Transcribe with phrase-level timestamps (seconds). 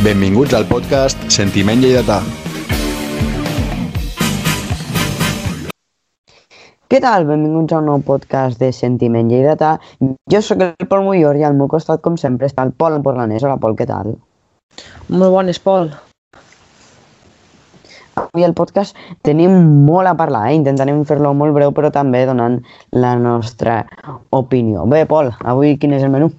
[0.00, 2.22] Benvinguts al podcast Sentiment Lleidatà.
[6.88, 7.26] Què tal?
[7.28, 9.74] Benvinguts a un nou podcast de Sentiment Lleidatà.
[10.00, 13.44] Jo sóc el Pol Mollor i al meu costat, com sempre, està el Pol Emporlanès.
[13.44, 14.14] Hola, Pol, què tal?
[15.12, 15.92] Molt bones, Pol.
[18.24, 19.52] Avui al podcast tenim
[19.84, 20.56] molt a parlar, eh?
[20.62, 22.62] intentarem fer-lo molt breu, però també donant
[22.96, 23.82] la nostra
[24.32, 24.88] opinió.
[24.88, 26.32] Bé, Pol, avui quin és el menú?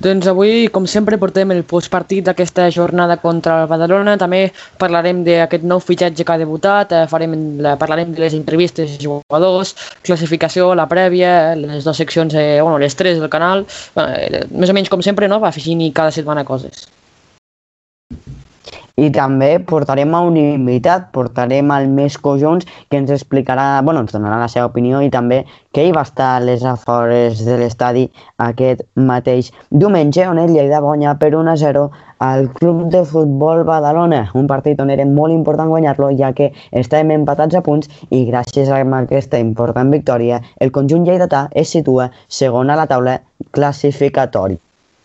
[0.00, 4.14] Doncs avui, com sempre, portem el postpartit d'aquesta jornada contra el Badalona.
[4.22, 4.46] També
[4.80, 9.02] parlarem d'aquest nou fitxatge que ha debutat, eh, farem, la, parlarem de les entrevistes de
[9.04, 9.74] jugadors,
[10.08, 13.66] classificació, la prèvia, les dues seccions, eh, bueno, les tres del canal,
[14.00, 15.38] eh, més o menys com sempre, no?
[15.44, 16.88] va afegint cada setmana coses.
[19.00, 24.12] I també portarem a un invitat, portarem al Més Cojons, que ens explicarà, bueno, ens
[24.12, 25.38] donarà la seva opinió i també
[25.72, 28.04] que ell va estar a les afores de l'estadi
[28.50, 31.88] aquest mateix diumenge, on el Lleida guanya per 1 a 0
[32.28, 36.52] al Club de Futbol Badalona, un partit on era molt important guanyar-lo, ja que
[36.84, 42.10] estàvem empatats a punts i gràcies a aquesta important victòria, el conjunt lleidatà es situa
[42.28, 43.22] segon a la taula
[43.56, 44.60] classificatòria.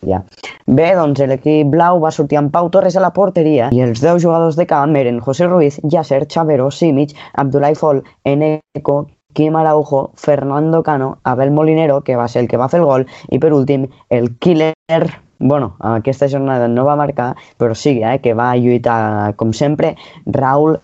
[0.05, 0.21] Ja.
[0.65, 4.21] Bé, doncs l'equip blau va sortir amb Pau Torres a la porteria i els 10
[4.23, 10.81] jugadors de camp eren José Ruiz, Yasser, Chavero, Simic, Abdulai Fol, Eneco, Quim Araujo, Fernando
[10.81, 13.89] Cano, Abel Molinero, que va ser el que va fer el gol, i per últim
[14.09, 14.73] el killer
[15.39, 20.79] bueno, aquesta jornada no va marcar, però sí eh, que va lluitar, com sempre, Raúl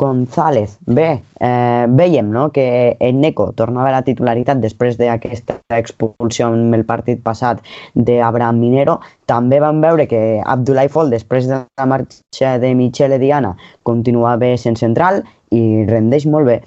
[0.00, 0.78] González.
[0.86, 6.72] Bé, eh, veiem no, que en Neco tornava a la titularitat després d'aquesta expulsió en
[6.74, 7.60] el partit passat
[7.94, 9.00] d'Abraham Minero.
[9.28, 14.56] També vam veure que Abdullah Fol, després de la marxa de Michele Diana, continua bé
[14.56, 16.60] sent central i rendeix molt bé.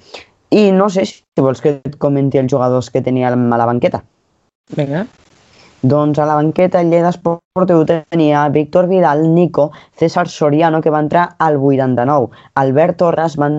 [0.54, 4.04] I no sé si vols que et comenti els jugadors que tenia a la banqueta.
[4.76, 5.08] Vinga.
[5.84, 9.70] Doncs a la banqueta el Lleida Esportiu tenia Víctor Vidal, Nico,
[10.00, 13.50] César Soriano, que va entrar al 89, Albert Torres va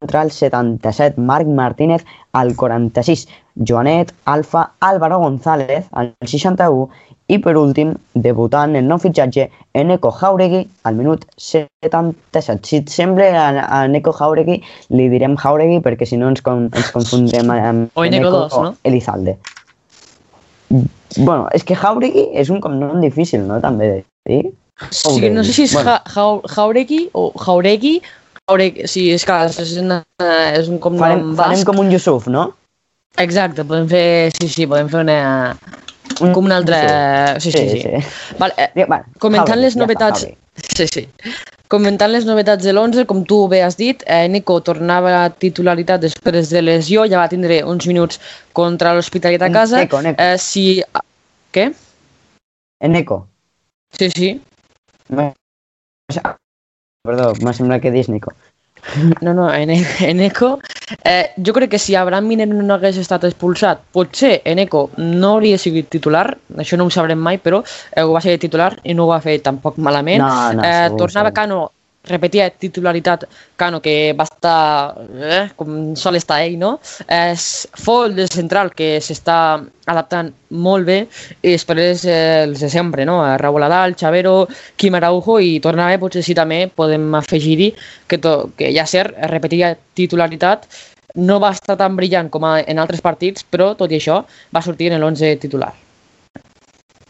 [0.00, 3.26] entrar al 77, Marc Martínez al 46,
[3.56, 6.88] Joanet, Alfa, Álvaro González al 61
[7.28, 12.56] i per últim, debutant el nou fitxatge, Eneco Jauregui al minut 77.
[12.64, 14.62] Si et sembla a, a Eneco Jauregui,
[14.96, 18.74] li direm Jauregui perquè si no ens, con, ens confondrem amb o Eneco 2, no?
[18.88, 19.36] Elizalde.
[21.16, 23.58] Bueno, és que Jauregui és un cognom difícil, no?
[23.62, 24.52] També de dir.
[24.90, 25.98] Sí, no sé si és bueno.
[26.06, 27.98] ja, Jauregui o Jauregui.
[28.48, 30.00] Jauregui, sí, és que és, una,
[30.56, 31.42] és un cognom farem, basc.
[31.42, 32.50] Farem com un Yusuf, no?
[33.20, 35.18] Exacte, podem fer, sí, sí, podem fer una,
[36.20, 36.78] un, com un altre...
[37.42, 37.80] Sí, sí, sí.
[37.82, 37.96] sí.
[38.00, 38.36] sí.
[38.38, 40.24] Vale, eh, vale, comentant Jauregui, les novetats...
[40.26, 41.06] Ja està, sí, sí.
[41.70, 46.02] Comentant les novetats de l'11, com tu bé has dit, eh, Nico tornava a titularitat
[46.02, 48.18] després de lesió, ja va tindre uns minuts
[48.52, 49.84] contra l'Hospitalet a casa.
[49.84, 50.22] Neco, Neco.
[50.22, 50.82] Eh, si...
[51.54, 51.70] Què?
[52.80, 53.22] En Nico.
[53.98, 54.32] Sí, sí.
[57.06, 58.34] Perdó, m'ha semblat que dis Nico.
[59.20, 60.58] No, no, en, en Eco,
[61.04, 65.34] eh, jo crec que si Abraham Miner no hagués estat expulsat, potser en Eco no
[65.36, 66.26] hauria sigut titular,
[66.58, 69.20] això no ho sabrem mai, però eh, ho va ser titular i no ho va
[69.24, 70.22] fer tampoc malament.
[70.24, 71.38] No, no, eh, segur, tornava segur.
[71.40, 71.60] Cano
[72.08, 76.78] repetia titularitat Cano, que va estar eh, com sol estar ell, no?
[77.04, 81.00] És Fol de central, que s'està adaptant molt bé,
[81.42, 83.18] i després eh, els de sempre, no?
[83.42, 84.48] Raúl Adal, Chavero,
[84.80, 87.74] Quim Araujo, i tornava, potser sí també podem afegir-hi
[88.08, 90.66] que, to, que ja ser repetia titularitat,
[91.20, 94.22] no va estar tan brillant com en altres partits, però tot i això
[94.54, 95.74] va sortir en l'11 titular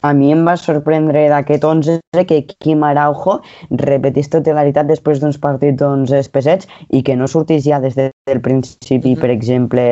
[0.02, 3.38] a mi em va sorprendre d'aquest 11 que Quim Araujo
[3.82, 9.14] repetís titularitat després d'uns partits doncs, espesets i que no sortís ja des del principi,
[9.16, 9.84] per exemple,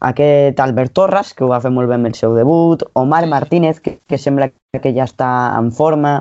[0.00, 3.80] aquest Albert Torres, que ho va fer molt bé amb el seu debut, Omar Martínez,
[3.80, 6.20] que, que sembla que ja està en forma,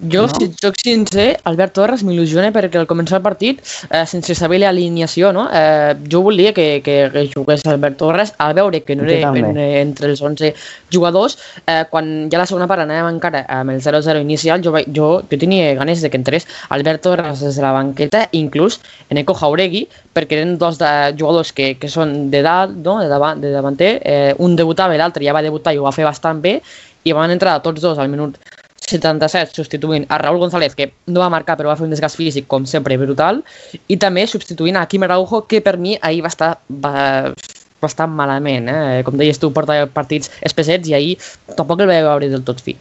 [0.00, 0.28] jo, No?
[0.28, 3.60] si et soc sincer, Albert Torres m'il·lusiona perquè al començar el partit,
[3.90, 5.48] eh, sense saber l'alineació, no?
[5.52, 9.58] eh, jo volia que, que, que jugués Albert Torres, al veure que no era en,
[9.58, 10.52] entre els 11
[10.92, 15.10] jugadors, eh, quan ja la segona part anàvem encara amb el 0-0 inicial, jo, jo,
[15.28, 18.80] jo tenia ganes de que entrés Albert Torres des de la banqueta, inclús
[19.10, 22.98] Eneco Jauregui, perquè eren dos de jugadors que, que són de dalt, no?
[23.00, 25.94] de, davant, de davanter, eh, un debutava i l'altre ja va debutar i ho va
[25.94, 26.58] fer bastant bé,
[27.04, 28.38] i van entrar tots dos al minut
[28.88, 32.48] 77 substituint a Raúl González, que no va marcar però va fer un desgast físic,
[32.50, 33.42] com sempre, brutal,
[33.88, 36.52] i també substituint a Quim Araujo, que per mi ahir va estar
[36.84, 36.94] va,
[37.82, 38.70] bastant malament.
[38.70, 39.02] Eh?
[39.06, 41.18] Com deies tu, porta partits espessets i ahir
[41.58, 42.76] tampoc el vaig veure del tot fi.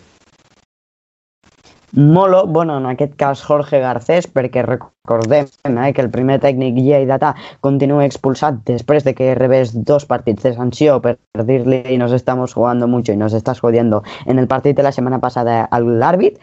[1.93, 7.33] Molo, bueno, en aquest cas Jorge Garcés, perquè recordem eh, que el primer tècnic lleidatà
[7.59, 12.87] continua expulsat després de que rebés dos partits de sanció per dir-li nos estamos jugando
[12.87, 16.39] mucho y nos estás jodiendo en el partit de la setmana passada al l'àrbit.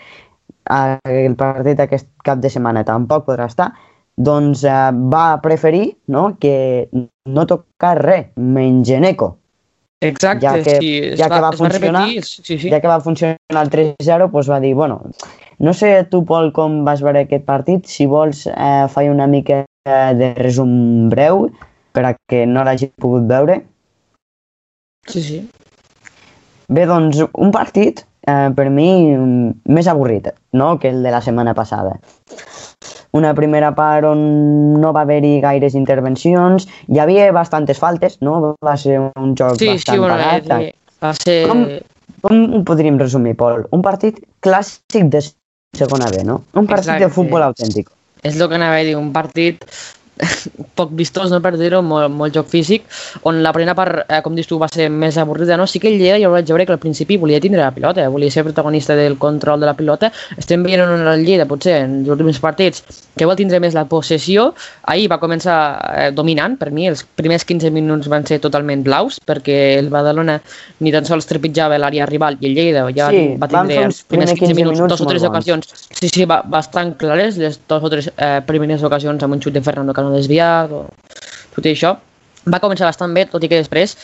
[1.04, 3.72] el partit aquest cap de setmana tampoc podrà estar,
[4.16, 6.90] doncs eh, va preferir no, que
[7.24, 9.37] no tocar res, menys Eneco.
[10.00, 12.70] Exacte, Ja que- sí, ja que va es va funcionar, repetir, sí, sí.
[12.70, 15.00] Ja que va funcionar el 3-0, doncs va dir, bueno,
[15.58, 19.64] no sé tu, Pol, com vas veure aquest partit, si vols eh, faig una mica
[19.88, 21.48] eh, de resum breu
[21.92, 23.64] per a que no l'hagi pogut veure.
[25.08, 25.48] sí, sí.
[26.68, 31.22] Bé, doncs, un partit, eh, per mi, mm, més avorrit, no?, que el de la
[31.24, 31.98] setmana passada.
[33.18, 34.20] Una primera part on
[34.80, 38.54] no va haver-hi gaires intervencions, hi havia bastantes faltes, no?
[38.64, 40.50] Va ser un joc Sí, bastant sí, bueno, parat.
[40.60, 40.74] eh,
[41.04, 41.38] va ser...
[41.48, 41.68] Com-
[42.18, 43.60] Com ho podríem resumir, Pol?
[43.70, 45.20] Un partit clàssic de
[45.78, 46.40] segona B, no?
[46.58, 47.14] Un partit de Exacte.
[47.14, 47.92] futbol autèntic.
[48.26, 49.62] És el que anava a dir, un partit
[50.78, 52.86] poc vistós, no per dir-ho, molt, molt joc físic,
[53.28, 55.66] on la primera part, eh, com dius tu, va ser més avorrida, no?
[55.66, 58.12] Sí que el Lleida jo vaig veure que al principi volia tindre la pilota, eh?
[58.12, 60.12] volia ser protagonista del control de la pilota.
[60.36, 62.84] Estem veient en el Lleida, potser, en els últims partits,
[63.18, 64.52] que vol tindre més la possessió.
[64.86, 65.58] Ahir va començar
[65.96, 70.38] eh, dominant, per mi, els primers 15 minuts van ser totalment blaus, perquè el Badalona
[70.84, 74.28] ni tan sols trepitjava l'àrea rival i el Lleida ja Sí, va tindre els primers
[74.28, 75.30] primers 15 minuts, 15 dos o tres bons.
[75.30, 79.42] ocasions Sí, sí, ba bastant clares, les dues o tres eh, primeres ocasions amb un
[79.42, 80.86] xut de Fernando Cano desviat o
[81.56, 81.96] tot això.
[82.48, 83.96] Va començar bastant bé, tot i que després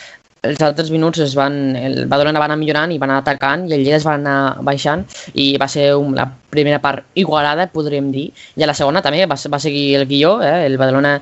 [0.45, 3.75] els altres minuts es van, el Badalona va anar millorant i va anar atacant i
[3.75, 4.37] el Lleida es va anar
[4.67, 5.05] baixant
[5.41, 9.25] i va ser un, la primera part igualada, podríem dir, i a la segona també
[9.31, 10.67] va, va seguir el guió, eh?
[10.67, 11.17] el Badalona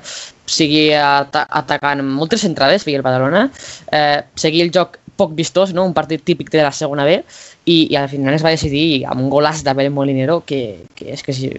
[0.45, 3.47] seguia ata atacant moltes entrades, feia el Badalona,
[3.91, 5.85] eh, seguia el joc poc vistós, no?
[5.85, 7.21] un partit típic de la segona B,
[7.65, 11.23] i, i al final es va decidir amb un golaç d'Abel Molinero que, que és
[11.23, 11.53] que si,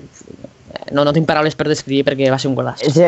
[0.93, 2.83] no, no tinc paraules per descriure perquè va ser un golaç.
[2.85, 2.99] És,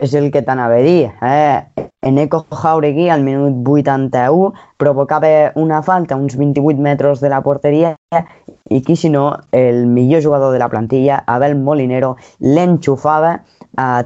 [0.00, 1.10] és el que t'anava a dir.
[1.22, 1.86] Eh?
[2.02, 7.94] Eneco Jauregui al minut 81 provocava una falta a uns 28 metres de la porteria
[8.70, 13.42] i qui si no, el millor jugador de la plantilla, Abel Molinero, l'enxufava
[13.76, 14.04] a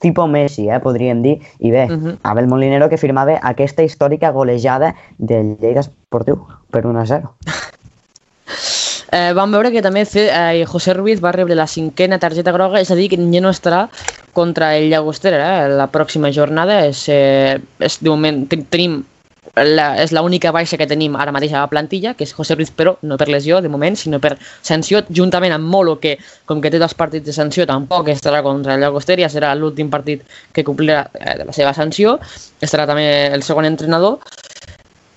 [0.00, 1.40] tipo Messi, eh, podríem dir.
[1.58, 2.18] I bé, Mhm.
[2.22, 7.34] Abel Molinero que firmava aquesta històrica golejada del Lleida Esportiu per 1 a 0.
[9.12, 12.80] Eh, vam veure que també fe- eh, José Ruiz va rebre la cinquena targeta groga,
[12.80, 13.88] és a dir, que ja no estarà
[14.32, 15.68] contra el Llagostera eh?
[15.68, 16.84] la pròxima jornada.
[16.86, 19.00] És, eh, és de moment ten tenim
[19.56, 22.70] la, és l'única baixa que tenim ara mateix a la plantilla, que és José Ruiz,
[22.70, 26.70] però no per lesió de moment, sinó per sanció, juntament amb Molo, que com que
[26.70, 30.22] té dos partits de sanció tampoc estarà contra el Llagostera, serà l'últim partit
[30.52, 32.20] que complirà eh, de la seva sanció,
[32.60, 34.20] estarà també el segon entrenador,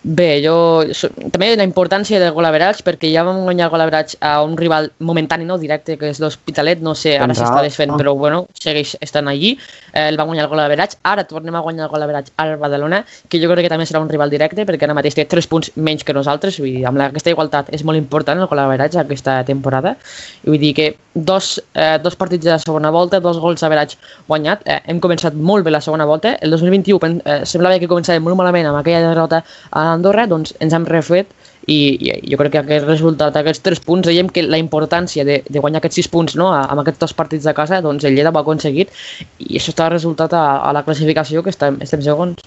[0.04, 0.84] Bé, jo...
[1.32, 4.58] També la importància del gol average, perquè ja vam guanyar el gol average a un
[4.60, 7.92] rival momentani, no directe, que és l'Hospitalet, no sé ara si Contra està el- desfent,
[7.94, 8.00] no.
[8.02, 9.54] però bueno, segueix estant allí.
[9.94, 12.58] Eh, el va guanyar el gol average, ara tornem a guanyar el gol average al
[12.60, 15.48] Badalona, que jo crec que també serà un rival directe, perquè ara mateix té 3
[15.48, 19.00] punts menys que nosaltres, vull dir, amb aquesta igualtat és molt important el gol average
[19.00, 19.96] aquesta temporada,
[20.44, 23.96] i vull dir que dos, eh, dos partits de la segona volta, dos gols average
[24.28, 27.88] guanyat, eh, hem començat molt bé la segona volta, el 2021 pen- eh, semblava que
[27.88, 31.32] començàvem molt malament amb aquella derrota a Andorra, doncs ens hem refet
[31.68, 35.40] i, i jo crec que aquest resultat, aquests tres punts, veiem que la importància de,
[35.48, 38.34] de guanyar aquests sis punts no, amb aquests dos partits de casa, doncs el Lleida
[38.34, 38.92] ha aconseguit
[39.40, 42.44] i això està resultat a, a la classificació que estem, estem segons.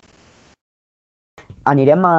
[1.67, 2.19] Anirem a,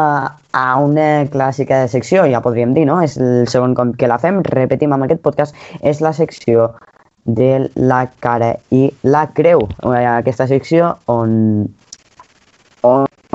[0.52, 3.00] a una clàssica secció, ja podríem dir, no?
[3.04, 6.74] És el segon cop que la fem, repetim amb aquest podcast, és la secció
[7.28, 9.68] de la cara i la creu.
[9.84, 11.68] Eh, Aquesta secció on,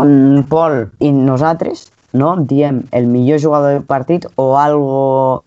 [0.03, 5.45] on, on Pol i nosaltres no diem el millor jugador del partit o algo...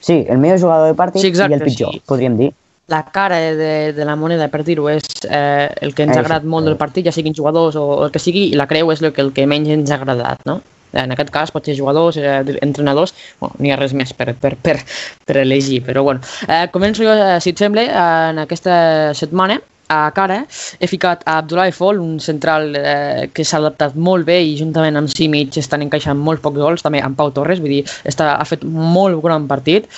[0.00, 2.02] Sí, el millor jugador del partit Sí, exacte, i el pitjor, sí.
[2.08, 2.50] podríem dir.
[2.90, 6.48] La cara de, de la moneda, per dir-ho, és eh, el que ens ha agradat
[6.48, 9.02] molt del partit, ja siguin jugadors o, o el que sigui, i la creu és
[9.04, 10.58] el que, el que menys ens ha agradat, no?
[10.90, 14.56] En aquest cas pot ser jugadors, eh, entrenadors, bueno, n'hi ha res més per, per,
[14.58, 14.80] per,
[15.26, 16.24] per elegir, però bueno.
[16.48, 17.86] Eh, començo jo, eh, si et sembla,
[18.32, 18.74] en aquesta
[19.14, 20.44] setmana, a cara
[20.78, 24.96] he ficat a Abdoulaye Fall, un central eh, que s'ha adaptat molt bé i juntament
[25.00, 28.46] amb Simic estan encaixant molt pocs gols, també amb Pau Torres, vull dir, està, ha
[28.46, 29.90] fet molt gran partit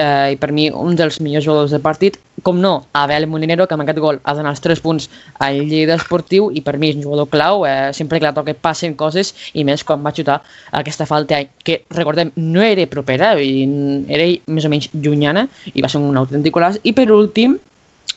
[0.00, 3.76] eh, i per mi un dels millors jugadors del partit, com no, Abel Molinero, que
[3.76, 5.08] amb aquest gol ha donat els 3 punts
[5.44, 8.56] al Lleida Esportiu i per mi és un jugador clau, eh, sempre que la toca
[8.56, 10.40] passen coses i més quan va xutar
[10.82, 16.00] aquesta falta que, recordem, no era propera era més o menys llunyana i va ser
[16.00, 16.80] un autèntic golaç.
[16.82, 17.58] I per últim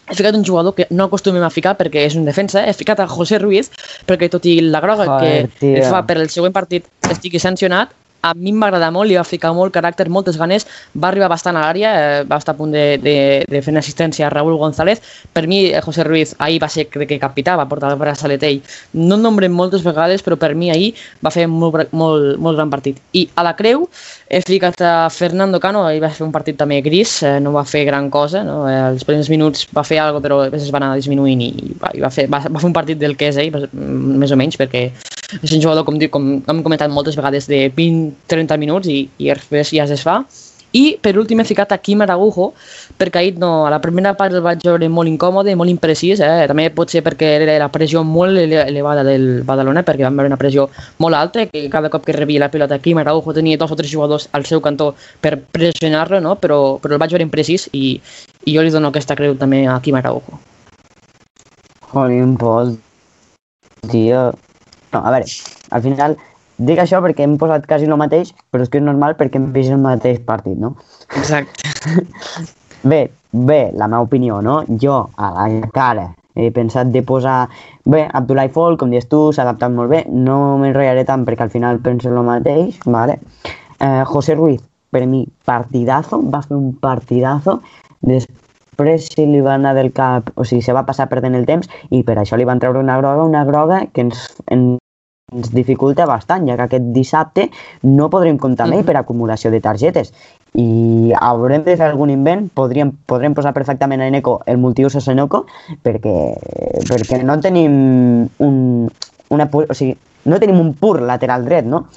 [0.10, 3.00] he ficat un jugador que no acostumem a ficar perquè és un defensa, he ficat
[3.00, 3.72] a José Ruiz
[4.08, 5.84] perquè tot i la groga Joder, que tio.
[5.90, 9.74] fa per el següent partit estigui sancionat, a mi m'agrada molt, li va ficar molt
[9.76, 10.66] caràcter, moltes ganes,
[10.96, 13.16] va arribar bastant a l'àrea, eh, va estar a punt de, de,
[13.50, 15.02] de fer una assistència a Raúl González.
[15.36, 18.44] Per mi, eh, José Ruiz ahir va ser, crec que capità, va portar el braçalet
[18.48, 18.62] ell.
[18.96, 23.02] No nombrem moltes vegades, però per mi ahir va fer molt, molt, molt gran partit.
[23.12, 23.90] I a la creu
[24.30, 27.66] he ficat a Fernando Cano, ahir va fer un partit també gris, eh, no va
[27.68, 28.64] fer gran cosa, no?
[28.72, 31.52] Eh, els primers minuts va fer alguna cosa, però després es va anar disminuint i
[31.82, 34.40] va, i va, fer, va, va fer un partit del que és ell, més o
[34.40, 34.88] menys, perquè
[35.42, 39.32] és un jugador, com, dic, com hem comentat moltes vegades, de 20-30 minuts i, i
[39.32, 40.22] després ja es fa.
[40.74, 42.48] I per últim he ficat a Quim Aragujo,
[42.98, 46.48] perquè ahir no, a la primera part el vaig veure molt incòmode, molt imprecís, eh?
[46.50, 50.40] també pot ser perquè era la pressió molt elevada del Badalona, perquè vam veure una
[50.42, 50.66] pressió
[50.98, 53.94] molt alta, que cada cop que rebia la pilota Quim Aragujo tenia dos o tres
[53.94, 56.40] jugadors al seu cantó per pressionar-lo, no?
[56.42, 58.00] però, però el vaig veure imprecís i,
[58.50, 60.42] i jo li dono aquesta creu també a Quim Aragujo.
[61.94, 62.74] Jolín, Pol,
[63.92, 64.32] tio,
[64.94, 65.28] no, a veure,
[65.72, 66.18] al final
[66.58, 69.52] dic això perquè hem posat quasi el mateix, però és que és normal perquè hem
[69.56, 70.76] vist el mateix partit, no?
[71.18, 71.74] Exacte.
[72.84, 74.58] Bé, bé, la meva opinió, no?
[74.68, 77.48] Jo, a la cara, he pensat de posar...
[77.86, 81.54] Bé, Abdullah Fall, com dius tu, s'ha adaptat molt bé, no m'enrotllaré tant perquè al
[81.54, 83.22] final penso el mateix, vale?
[83.80, 84.60] Eh, José Ruiz,
[84.92, 87.62] per mi, partidazo, va fer un partidazo,
[88.04, 91.72] després se li va anar del cap, o sigui, se va passar perdent el temps
[91.90, 94.83] i per això li van treure una groga, una groga que ens, ens
[95.34, 97.50] ens dificulta bastant, ja que aquest dissabte
[97.84, 100.14] no podrem comptar amb ell per acumulació de targetes
[100.54, 105.02] i haurem de fer algun invent, podríem, podrem posar perfectament a Eneco el multiús a
[105.02, 105.46] Senoco
[105.82, 106.16] perquè,
[106.86, 107.76] perquè no tenim
[108.46, 108.58] un,
[109.34, 109.96] una, o sigui,
[110.30, 111.88] no tenim un pur lateral dret, no?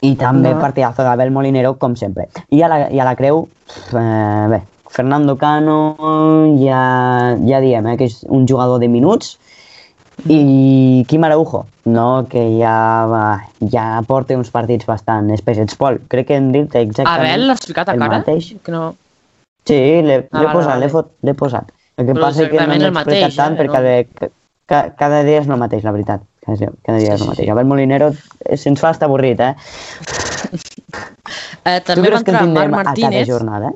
[0.00, 0.60] I també no.
[0.62, 2.30] partidazo d'Abel Molinero, com sempre.
[2.48, 3.42] I a la, i a la creu,
[3.92, 5.76] eh, bé, Fernando Cano,
[6.62, 9.36] ja, ja diem, eh, que és un jugador de minuts,
[10.28, 12.26] i Quim Araujo, no?
[12.30, 13.24] que ja, va,
[13.72, 15.76] ja porta uns partits bastant espessets.
[15.80, 18.20] Pol, crec que hem dit exactament Abel, l'has ficat a cara?
[18.20, 18.52] Mateix.
[18.64, 18.94] Que no...
[19.68, 21.72] Sí, l'he ah, posat, l'he posat.
[22.00, 23.60] El que Però passa és que no l'he explicat tant eh?
[23.60, 24.30] perquè no?
[24.70, 26.24] cada, cada dia és el mateix, la veritat.
[26.40, 26.56] Cada,
[26.96, 27.50] dia és el mateix.
[27.52, 28.10] Abel Molinero
[28.56, 29.54] se'ns fa estar avorrit, eh?
[31.68, 33.08] eh també el tindrem Marc Martínez?
[33.08, 33.72] a cada jornada?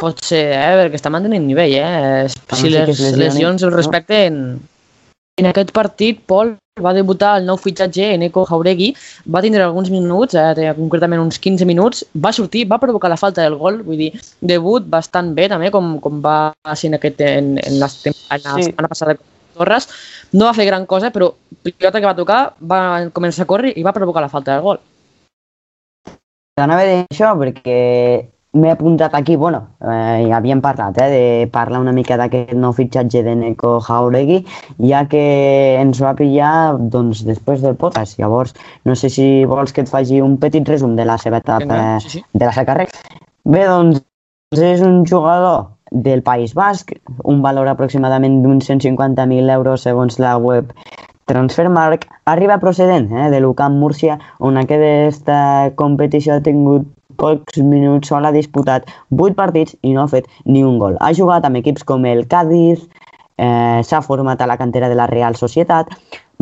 [0.00, 0.70] Pot ser, eh?
[0.80, 2.28] perquè està mantenint nivell, eh?
[2.32, 4.40] Si no sé les lesions el respecten...
[4.54, 4.70] No?
[5.40, 8.92] En aquest partit, Pol va debutar el nou fitxatge Eneco Jauregui,
[9.30, 13.42] va tindre alguns minuts, eh, concretament uns 15 minuts, va sortir, va provocar la falta
[13.42, 14.10] del gol, vull dir,
[14.40, 18.56] debut bastant bé també, com, com va ser en, aquest, en, en, la, en la
[18.58, 18.68] sí.
[18.68, 19.16] setmana passada
[19.54, 19.88] Torres.
[20.34, 21.30] No va fer gran cosa, però
[21.62, 22.80] pilota que va tocar va
[23.14, 24.80] començar a córrer i va provocar la falta del gol.
[26.62, 27.78] Anava a dir això perquè
[28.54, 32.72] m'he apuntat aquí, bueno, eh, ja havíem parlat, eh, de parlar una mica d'aquest nou
[32.72, 34.44] fitxatge de Neko Jauregui,
[34.88, 35.24] ja que
[35.80, 38.18] ens va pillar doncs, després del podcast.
[38.18, 38.54] Llavors,
[38.86, 42.18] no sé si vols que et faci un petit resum de la seva etapa, sí,
[42.18, 42.24] sí.
[42.32, 43.22] de la seva carrera.
[43.44, 44.04] Bé, doncs,
[44.54, 46.94] és un jugador del País Basc,
[47.24, 50.70] un valor aproximadament d'uns 150.000 euros segons la web
[51.26, 56.84] Transfermarkt, arriba procedent eh, de l'UCAM Múrcia, on aquesta competició ha tingut
[57.20, 60.98] pocs minuts, sol ha disputat 8 partits i no ha fet ni un gol.
[61.00, 62.86] Ha jugat amb equips com el Cádiz,
[63.36, 65.90] eh, s'ha format a la cantera de la Real Societat,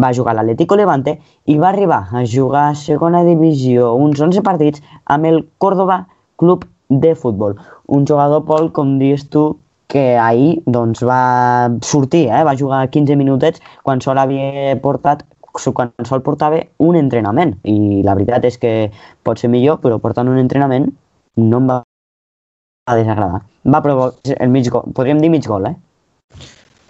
[0.01, 4.43] va jugar a l'Atlético Levante i va arribar a jugar a segona divisió uns 11
[4.43, 7.59] partits amb el Córdoba Club de Futbol.
[7.87, 9.57] Un jugador, Pol, com dius tu,
[9.93, 12.43] que ahir doncs, va sortir, eh?
[12.49, 18.15] va jugar 15 minutets quan sol havia portat quan sol portava un entrenament i la
[18.19, 18.91] veritat és que
[19.23, 20.89] pot ser millor, però portant un entrenament
[21.37, 21.83] no em va
[22.97, 23.43] desagradar.
[23.65, 25.77] Va provocar el mig gol, podríem dir mig gol, eh?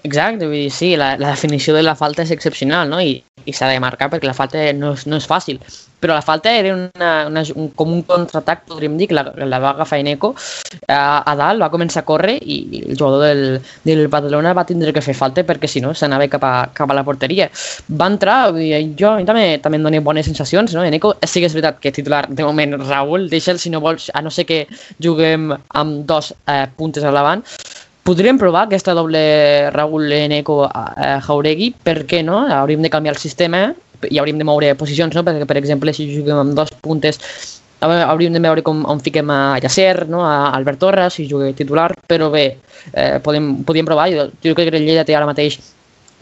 [0.02, 2.98] Exacte, vull dir, sí, la, la definició de la falta és excepcional, no?
[2.98, 5.60] I, i s'ha de marcar perquè la falta no és, no és fàcil.
[6.02, 9.60] Però la falta era una, una, un, com un contraatac, podríem dir, que la, la
[9.62, 10.32] va agafar Eneco
[10.90, 14.90] a, a dalt, va començar a córrer i el jugador del, del Badalona va tindre
[14.96, 17.46] que fer falta perquè si no s'anava cap, a, cap a la porteria.
[17.94, 20.82] Va entrar, i jo a mi també, també em dona bones sensacions, no?
[20.82, 24.24] Eneco sí que és veritat que titular de moment Raúl, deixa'l si no vols, a
[24.26, 24.64] no ser que
[24.98, 27.46] juguem amb dos eh, puntes a davant,
[28.02, 32.40] Podríem provar aquesta doble Raúl Eneco a Jauregui, per què no?
[32.50, 33.68] Hauríem de canviar el sistema
[34.10, 35.22] i hauríem de moure posicions, no?
[35.22, 37.20] Perquè, per exemple, si juguem amb dos puntes
[37.82, 40.22] hauríem de veure com on fiquem a Llacer, no?
[40.24, 42.58] a Albert Torres, si juga titular, però bé,
[42.92, 44.08] eh, podem, podíem provar.
[44.10, 45.58] Jo, jo crec que el Lleida té ara mateix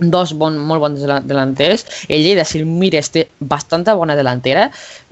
[0.01, 1.87] dos bon, molt bons delanters.
[2.09, 4.71] El Lleida, si el mires, té bastanta bona delantera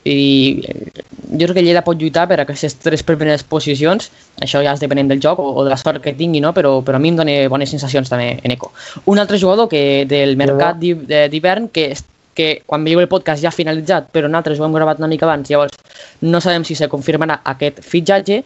[0.08, 4.10] i jo crec que Lleida pot lluitar per aquestes tres primeres posicions.
[4.44, 6.54] Això ja és depenent del joc o, o de la sort que tingui, no?
[6.56, 8.72] però, però a mi em dona bones sensacions també en Eco.
[9.06, 11.90] Un altre jugador que del mercat d'hivern que,
[12.38, 15.26] que quan veieu el podcast ja ha finalitzat, però nosaltres ho hem gravat una mica
[15.26, 15.74] abans, llavors
[16.22, 18.44] no sabem si se confirmarà aquest fitxatge,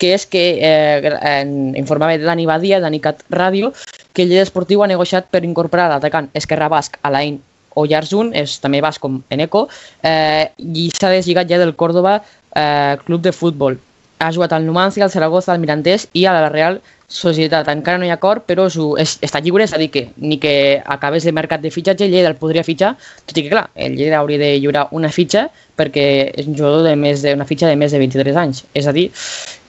[0.00, 3.74] que és que eh, en, informava Dani Badia, Dani Cat Ràdio,
[4.16, 7.38] que el Lleida Esportiu ha negociat per incorporar l'atacant Esquerra Basc a l'Ain
[7.78, 9.66] Oyarzun, és també basc com Eneco,
[10.02, 12.18] eh, i s'ha deslligat ja del Córdoba
[12.56, 13.78] eh, Club de Futbol.
[14.20, 16.80] Ha jugat al Numancia, al Zaragoza, al Mirandés i a la Real.
[17.10, 18.68] Encara no hi ha acord, però
[19.02, 22.14] és, està lliure, és a dir que ni que acabés el mercat de fitxatge, el
[22.14, 22.94] Lleida el podria fitxar,
[23.26, 26.86] tot i que clar, el Lleida hauria de lliurar una fitxa perquè és un jugador
[26.86, 28.64] de més de, una fitxa de més de 23 anys.
[28.74, 29.08] És a dir,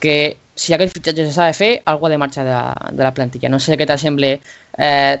[0.00, 2.60] que si aquest fitxatge s'ha de fer, algú ha de marxar de,
[2.96, 3.50] de la plantilla.
[3.50, 5.16] No sé què t'assembla eh,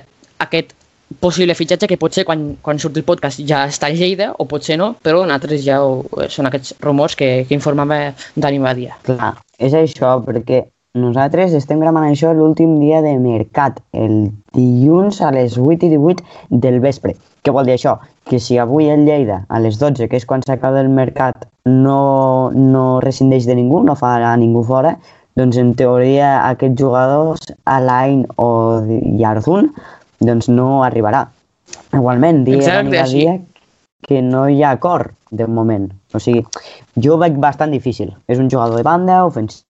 [0.46, 0.76] aquest
[1.20, 4.78] possible fitxatge que potser quan, quan surti el podcast ja està a Lleida o potser
[4.80, 8.96] no, però nosaltres ja ho, són aquests rumors que, que informava Dani Badia.
[9.08, 10.62] Clar, és això, perquè
[10.98, 16.58] nosaltres estem gravant això l'últim dia de mercat, el dilluns a les 8 i 18
[16.64, 17.14] del vespre.
[17.42, 17.96] Què vol dir això?
[18.28, 22.50] Que si avui el Lleida a les 12, que és quan s'acaba el mercat, no,
[22.52, 24.98] no rescindeix de ningú, no fa a ningú fora,
[25.38, 28.82] doncs en teoria aquests jugadors, Alain o
[29.18, 29.72] Yarzun,
[30.20, 31.24] doncs no arribarà.
[31.96, 33.38] Igualment, dia Exacte, a dia
[34.02, 35.88] que no hi ha acord de moment.
[36.12, 36.44] O sigui,
[37.00, 38.12] jo ho veig bastant difícil.
[38.28, 39.64] És un jugador de banda, ofensiu,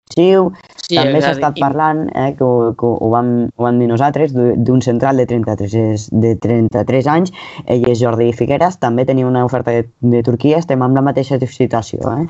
[0.81, 4.33] sí, també s'ha estat parlant, eh, que, ho, que ho, vam, ho vam dir nosaltres,
[4.33, 7.33] d'un central de 33, de 33 anys,
[7.69, 11.37] ell és Jordi Figueres, també tenia una oferta de, de Turquia, estem amb la mateixa
[11.45, 12.15] situació.
[12.15, 12.25] Eh?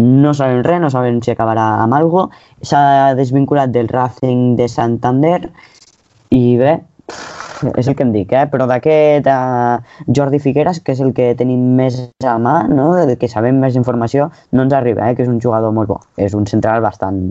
[0.00, 2.48] No sabem res, no sabem si acabarà amb alguna cosa.
[2.62, 2.82] S'ha
[3.18, 5.40] desvinculat del Racing de Santander
[6.32, 6.78] i bé,
[7.76, 8.46] és el que em dic, eh?
[8.50, 9.78] però d'aquest uh,
[10.16, 12.88] Jordi Figueres, que és el que tenim més a mà, no?
[12.98, 15.16] del que sabem més informació, no ens arriba, eh?
[15.16, 16.00] que és un jugador molt bo.
[16.16, 17.22] És un central bastant,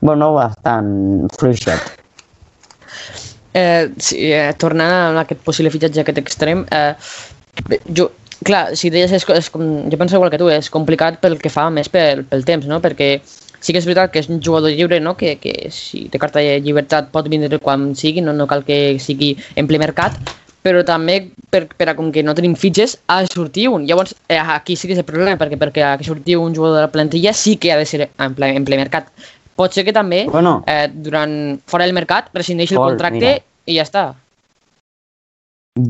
[0.00, 2.02] bueno, bastant fluixet.
[3.56, 6.92] Eh, sí, eh, tornant a aquest possible fitxatge, aquest extrem, eh,
[7.96, 8.10] jo,
[8.44, 11.70] clar, si deies, és, és, jo penso igual que tu, és complicat pel que fa
[11.72, 12.82] més pel, pel temps, no?
[12.84, 13.14] perquè
[13.60, 15.16] sí que és veritat que és un jugador lliure, no?
[15.16, 18.98] que, que si té carta de llibertat pot vindre quan sigui, no, no cal que
[19.02, 20.18] sigui en ple mercat,
[20.66, 21.20] però també
[21.52, 23.86] per, per a com que no tenim fitxes ha de sortir un.
[23.86, 26.80] Llavors, eh, aquí sí que és el problema, perquè perquè ha de sortir un jugador
[26.80, 29.12] de la plantilla sí que ha de ser en ple, en ple mercat.
[29.56, 33.44] Pot ser que també, bueno, eh, durant, fora del mercat, rescindeixi el contracte mira.
[33.64, 34.06] i ja està.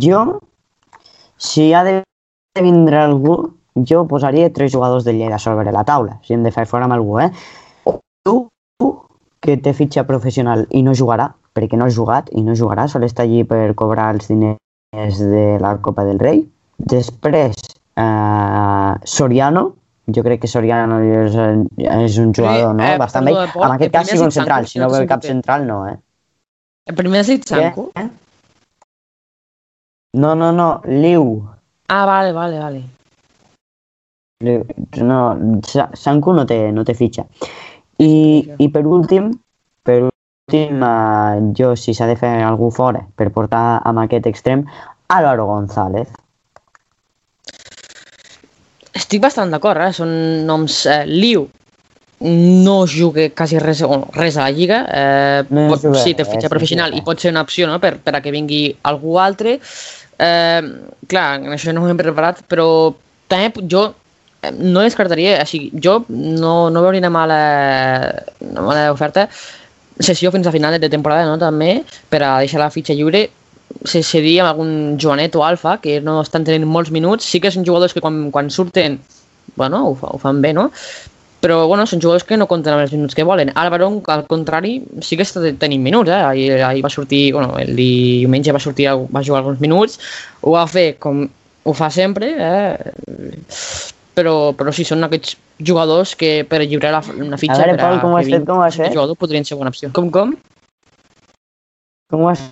[0.02, 0.20] Jo,
[1.38, 2.02] si ha de
[2.60, 3.38] vindre algú,
[3.88, 6.96] jo posaria tres jugadors de Lleida sobre la taula, si hem de fer fora amb
[6.96, 7.30] algú, eh?
[8.26, 8.48] tu
[9.40, 13.06] que té fitxa professional i no jugarà, perquè no ha jugat i no jugarà, sol
[13.06, 16.42] estar allí per cobrar els diners de la Copa del Rei.
[16.76, 17.54] Després,
[17.96, 19.68] eh, Soriano,
[20.10, 21.38] jo crec que Soriano és,
[21.86, 22.84] és un jugador no?
[22.84, 23.36] eh, bastant bé.
[23.36, 25.96] En aquest cas sí un central, si no ve cap central no, eh?
[26.86, 27.88] El primer has dit Sanko?
[27.98, 28.08] Eh?
[30.16, 31.42] No, no, no, Liu.
[31.88, 32.84] Ah, vale, vale, vale.
[34.40, 35.20] No,
[35.94, 37.24] Sanko no té, no té fitxa.
[38.04, 39.30] I, i per últim,
[39.86, 44.66] per últim, eh, jo si s'ha de fer algú fora per portar amb aquest extrem,
[45.08, 46.12] Álvaro González.
[48.96, 49.92] Estic bastant d'acord, eh?
[49.96, 50.12] són
[50.48, 50.84] noms...
[50.84, 51.48] Eh, Liu
[52.26, 56.48] no juga quasi res, o res a la Lliga, eh, no pot, sí, té fitxa
[56.48, 57.76] professional i pot ser una opció no?
[57.80, 59.58] per, per a que vingui algú altre.
[60.16, 60.62] Eh,
[61.08, 62.66] clar, això no ho hem preparat, però
[63.28, 63.90] també jo
[64.56, 67.40] no descartaria, així, jo no, no veuria una mala,
[68.40, 69.28] una mala oferta
[69.98, 71.38] sessió fins a final de temporada, no?
[71.40, 71.82] també,
[72.12, 73.26] per a deixar la fitxa lliure
[73.84, 77.52] se cedir amb algun Joanet o Alfa, que no estan tenint molts minuts, sí que
[77.52, 79.00] són jugadors que quan, quan surten,
[79.56, 80.70] bueno, ho, fa, ho fan bé, no?
[81.40, 83.52] Però, bueno, són jugadors que no compten amb els minuts que volen.
[83.54, 86.22] Álvaro, al contrari, sí que està tenint minuts, eh?
[86.30, 90.00] Ahir, ahir va sortir, bueno, el diumenge va sortir, va jugar alguns minuts,
[90.42, 91.26] ho va fer com
[91.66, 92.92] ho fa sempre, eh?
[94.16, 95.36] Però, però sí, són aquests
[95.68, 98.60] jugadors que per lliurar la, una fitxa a veure, Pol, com ho has fet, com
[98.62, 98.94] ho has fet?
[98.94, 99.92] jugador podrien ser bona opció.
[99.96, 100.36] Com, com?
[102.12, 102.46] Com ho has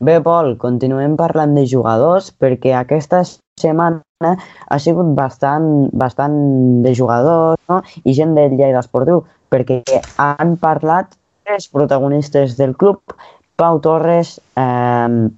[0.00, 4.30] Bé, Pol, continuem parlant de jugadors perquè aquesta setmana
[4.72, 6.38] ha sigut bastant, bastant
[6.86, 7.82] de jugadors no?
[8.08, 9.20] i gent del Lleida Esportiu
[9.52, 9.82] perquè
[10.24, 11.12] han parlat
[11.44, 13.12] tres protagonistes del club,
[13.60, 15.28] Pau Torres, eh,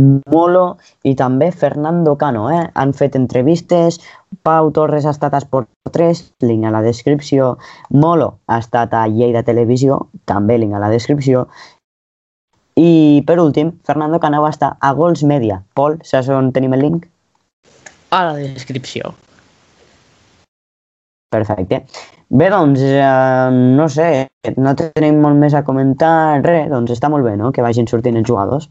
[0.00, 0.64] Molo
[1.04, 2.46] i també Fernando Cano.
[2.52, 2.62] Eh?
[2.74, 4.00] Han fet entrevistes,
[4.46, 7.56] Pau Torres ha estat a Esport 3, link a la descripció,
[7.90, 11.48] Molo ha estat a Lleida Televisió, també link a la descripció,
[12.80, 15.60] i per últim, Fernando Cano va estar a Gols Media.
[15.74, 17.08] Pol, saps on tenim el link?
[18.10, 19.12] A la descripció.
[21.30, 21.84] Perfecte.
[22.30, 27.26] Bé, doncs, eh, no sé, no tenim molt més a comentar, res, doncs està molt
[27.26, 28.70] bé, no?, que vagin sortint els jugadors.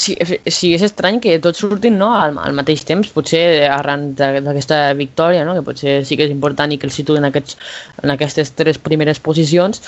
[0.00, 4.82] Sí, sí, és estrany que tots surtin no, al, al mateix temps, potser arran d'aquesta
[4.98, 7.58] victòria, no, que potser sí que és important i que els situen en, aquests,
[8.04, 9.82] en aquestes tres primeres posicions,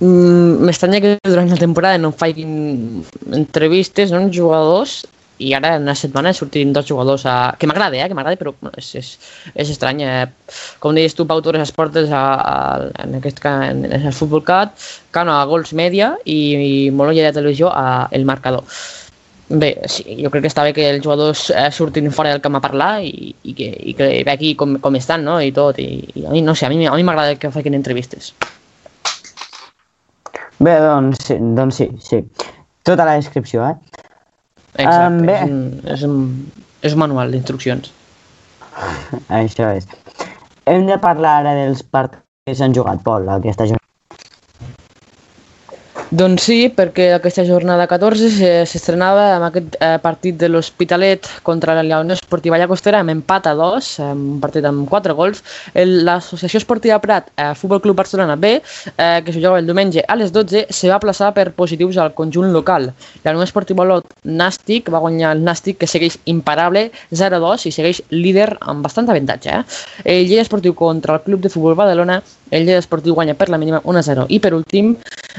[0.00, 5.04] mm, m'estranya que durant la temporada no facin entrevistes no, jugadors
[5.38, 7.54] i ara en una setmana sortin dos jugadors a...
[7.58, 8.08] que m'agrada, eh?
[8.10, 9.10] que m'agrada, però és, és,
[9.54, 10.02] és estrany.
[10.02, 10.56] Eh?
[10.82, 12.54] Com deies tu, Pau Torres Esportes a, a,
[13.04, 14.74] en aquest cas, en el Futbol Cat,
[15.14, 18.66] Cano a Gols Media i, i Mololla de Televisió a El Marcador.
[19.48, 22.58] Bé, sí, jo crec que està bé que els jugadors eh, surtin fora del camp
[22.58, 25.38] a parlar i, i, que, i que ve aquí com, com estan, no?
[25.40, 25.80] I tot.
[25.80, 28.34] I, i a mi, no sé, a mi a mi m'agrada que facin entrevistes.
[30.58, 32.20] Bé, doncs, doncs sí, sí.
[32.84, 34.04] Tota la descripció, eh?
[34.74, 35.38] Exacte, um, bé.
[35.38, 35.58] És, un,
[35.96, 37.92] és, un, és un manual d'instruccions.
[39.40, 39.88] Això és.
[40.68, 43.87] Hem de parlar ara dels partits que s'han jugat, Pol, aquesta jornada.
[46.08, 51.98] Doncs sí, perquè aquesta jornada 14 s'estrenava amb aquest eh, partit de l'Hospitalet contra la
[52.00, 55.42] Unió Esportiva Llagostera amb empat a dos, un partit amb quatre gols.
[55.76, 60.16] L'Associació Esportiva Prat, eh, Futbol Club Barcelona B, eh, que se jugava el diumenge a
[60.16, 62.88] les 12, se va plaçar per positius al conjunt local.
[63.26, 68.00] La Unió Esportiva Olot Nàstic va guanyar el Nàstic, que segueix imparable 0-2 i segueix
[68.08, 69.60] líder amb bastant avantatge.
[69.60, 69.62] Eh?
[70.06, 73.58] El Lleida Esportiu contra el Club de Futbol Badalona el Lleida Esportiu guanya per la
[73.58, 74.26] mínima 1-0.
[74.28, 74.94] I per últim,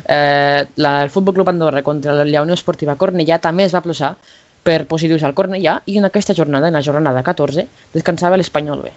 [0.06, 4.16] eh, la, el Futbol Club Andorra contra la Unió Esportiva Cornellà també es va plaçar
[4.64, 8.96] per positius al Cornellà i en aquesta jornada, en la jornada 14, descansava l'Espanyol B.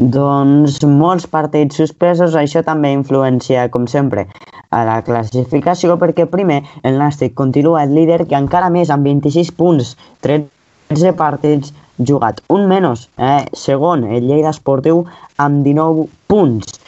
[0.00, 4.24] Doncs molts partits suspesos, això també influencia, com sempre,
[4.72, 9.52] a la classificació, perquè primer el Nàstic continua el líder que encara més amb 26
[9.58, 9.92] punts,
[10.24, 13.10] 13 partits jugat, un menys.
[13.18, 13.44] Eh?
[13.52, 15.04] Segon, el Lleida Esportiu
[15.36, 16.79] amb 19 punts.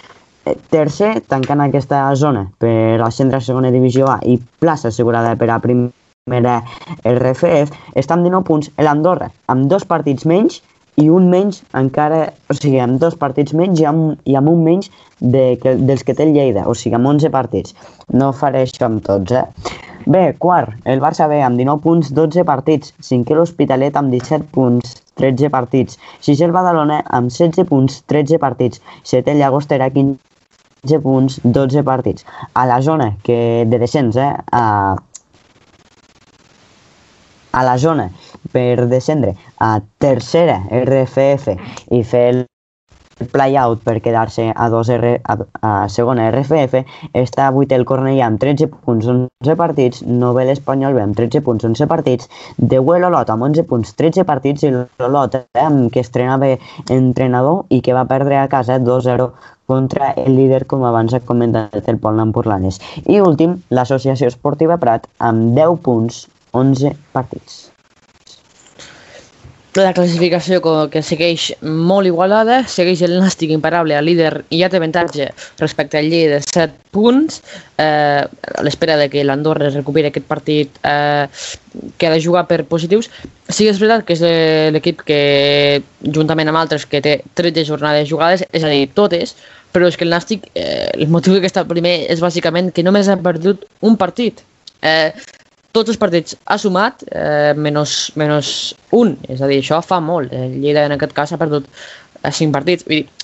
[0.43, 5.61] Tercer, tancant aquesta zona per ascendre a segona divisió A i plaça assegurada per a
[5.63, 6.57] primera
[7.07, 10.59] RFF, està amb 19 punts l'Andorra, amb dos partits menys
[10.99, 14.65] i un menys encara, o sigui, amb dos partits menys i amb, i amb un
[14.67, 17.77] menys de, que, dels que té el Lleida, o sigui, amb 11 partits.
[18.11, 19.47] No faré això amb tots, eh?
[20.11, 22.91] Bé, quart, el Barça B amb 19 punts, 12 partits.
[23.07, 26.03] Cinquè l'Hospitalet amb 17 punts, 13 partits.
[26.19, 28.83] Sisè el Badalona amb 16 punts, 13 partits.
[29.07, 30.32] Setè el Llagostera, 15
[30.83, 32.27] punts, 12 partits.
[32.55, 34.35] A la zona que de descens, eh?
[34.51, 34.97] A,
[37.53, 38.11] a la zona
[38.51, 41.55] per descendre a tercera RFF
[41.91, 42.47] i fer el
[43.31, 46.83] play-out per quedar-se a, dos R, a, a segona RFF,
[47.15, 51.87] està 8 el Cornellà amb 13 punts, 11 partits, Nové l'Espanyol amb 13 punts, 11
[51.87, 52.27] partits,
[52.59, 56.57] de l'Olot amb 11 punts, 13 partits, i l'Olot eh, que estrenava
[56.91, 59.31] entrenador i que va perdre a casa 2-0
[59.73, 62.81] contra el líder, com abans ha comentat el Pol Nampurlanes.
[63.09, 66.25] I últim, l'Associació Esportiva Prat amb 10 punts,
[66.65, 67.63] 11 partits
[69.79, 70.61] la classificació
[70.93, 75.31] que segueix molt igualada, segueix el Nàstic imparable al líder i ja té avantatge
[75.61, 77.41] respecte al Lleida de 7 punts,
[77.81, 81.25] eh, a l'espera de que l'Andorra recuperi aquest partit eh,
[81.97, 83.09] que ha de jugar per positius.
[83.49, 84.23] Sí que és veritat que és
[84.77, 89.37] l'equip que, juntament amb altres, que té 13 jornades jugades, és a dir, totes,
[89.73, 93.09] però és que el Nàstic, eh, el motiu que està primer és bàsicament que només
[93.09, 94.45] ha perdut un partit.
[94.83, 95.13] Eh,
[95.73, 98.53] tots els partits ha sumat eh, menys, menys
[98.97, 100.33] un, és a dir, això fa molt.
[100.33, 102.87] El Lleida en aquest cas ha perdut eh, cinc partits.
[102.89, 103.23] Vull dir,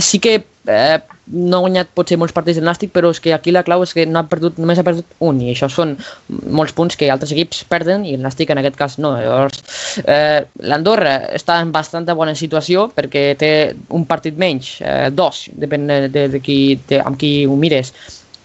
[0.00, 0.98] sí que eh,
[1.30, 3.92] no ha guanyat potser molts partits del Nàstic, però és que aquí la clau és
[3.96, 5.96] que no ha perdut, només ha perdut un, i això són
[6.52, 9.14] molts punts que altres equips perden i el Nàstic en aquest cas no.
[9.16, 9.62] Llavors,
[10.04, 13.52] eh, l'Andorra està en bastanta bona situació perquè té
[13.96, 17.94] un partit menys, eh, dos, depèn de, de, de qui, de, amb qui ho mires,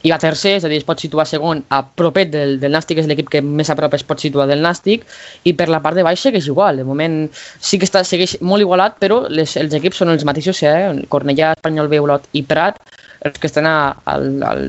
[0.06, 3.02] i va tercer, és a dir, es pot situar segon a propet del, del Nàstic,
[3.02, 5.08] és l'equip que més a prop es pot situar del Nàstic,
[5.50, 8.62] i per la part de baix segueix igual, de moment sí que està, segueix molt
[8.62, 11.08] igualat, però les, els equips són els mateixos, eh?
[11.10, 12.78] Cornellà, Espanyol, Beulot i Prat,
[13.26, 13.76] els que estan a,
[14.14, 14.64] al, al,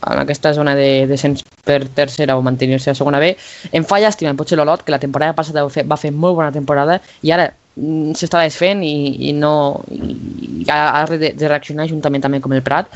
[0.00, 3.34] en aquesta zona de descens per tercera o mantenir-se a segona B.
[3.76, 6.52] Em fa llàstima, potser l'Olot, que la temporada passada va fer, va fer molt bona
[6.56, 9.52] temporada i ara mm, s'està desfent i, i no
[9.92, 12.88] i ha, ha de, de reaccionar juntament també com el Prat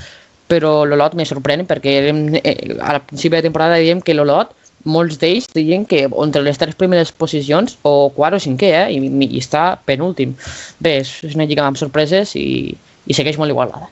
[0.50, 4.52] però l'Olot me sorprèn perquè eh, al principi de temporada diem que l'Olot
[4.84, 8.86] molts d'ells deien que entre les tres primeres posicions o quart o cinquè, eh?
[8.92, 10.36] I, i està penúltim.
[10.84, 12.74] Bé, és, és una lliga amb sorpreses i,
[13.06, 13.88] i segueix molt igualada.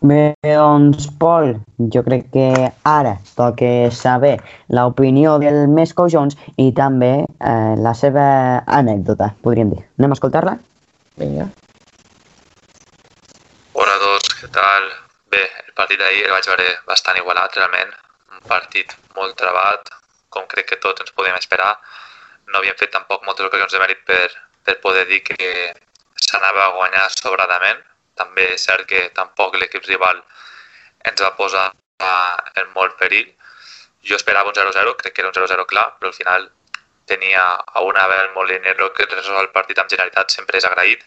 [0.00, 1.58] Bé, doncs, Pol,
[1.92, 4.38] jo crec que ara toca saber
[4.72, 8.24] l'opinió del Mesco Jones i també eh, la seva
[8.80, 9.84] anècdota, podríem dir.
[10.00, 10.56] Anem a escoltar-la?
[11.20, 11.50] Vinga.
[14.48, 14.86] Tal?
[15.28, 17.92] Bé, el partit d'ahir el vaig veure bastant igualat, realment.
[18.48, 19.90] partit molt trebat,
[20.32, 21.74] com crec que tots ens podíem esperar.
[22.46, 24.30] No havíem fet tampoc moltes ocasions de mèrit per,
[24.64, 25.36] per poder dir que
[26.16, 27.82] s'anava a guanyar sobradament.
[28.16, 30.22] També és cert que tampoc l'equip rival
[31.10, 31.66] ens va posar
[32.62, 33.28] en molt perill.
[34.08, 36.48] Jo esperava un 0-0, crec que era un 0-0 clar, però al final
[37.04, 41.04] tenia a un Abel Molinero que resol el partit amb generalitat sempre és agraït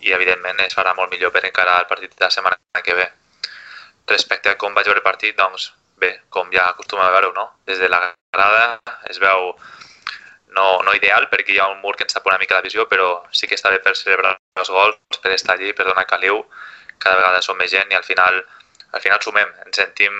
[0.00, 3.06] i evidentment es farà molt millor per encarar el partit de la setmana que ve.
[4.06, 7.46] Respecte a com vaig veure el partit, doncs bé, com ja acostumem a veure no?
[7.66, 8.00] Des de la
[8.32, 8.80] grada
[9.10, 9.54] es veu
[10.56, 12.86] no, no ideal perquè hi ha un mur que ens tapa una mica la visió,
[12.88, 16.44] però sí que està bé per celebrar els gols, per estar allí, per donar caliu.
[16.98, 18.40] Cada vegada som més gent i al final,
[18.92, 20.14] al final sumem, ens sentim,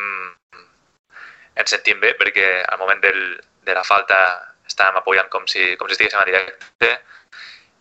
[1.57, 3.23] ens sentim bé perquè al moment del,
[3.65, 4.19] de la falta
[4.67, 6.91] estàvem apoyant com si, com si estiguéssim a directe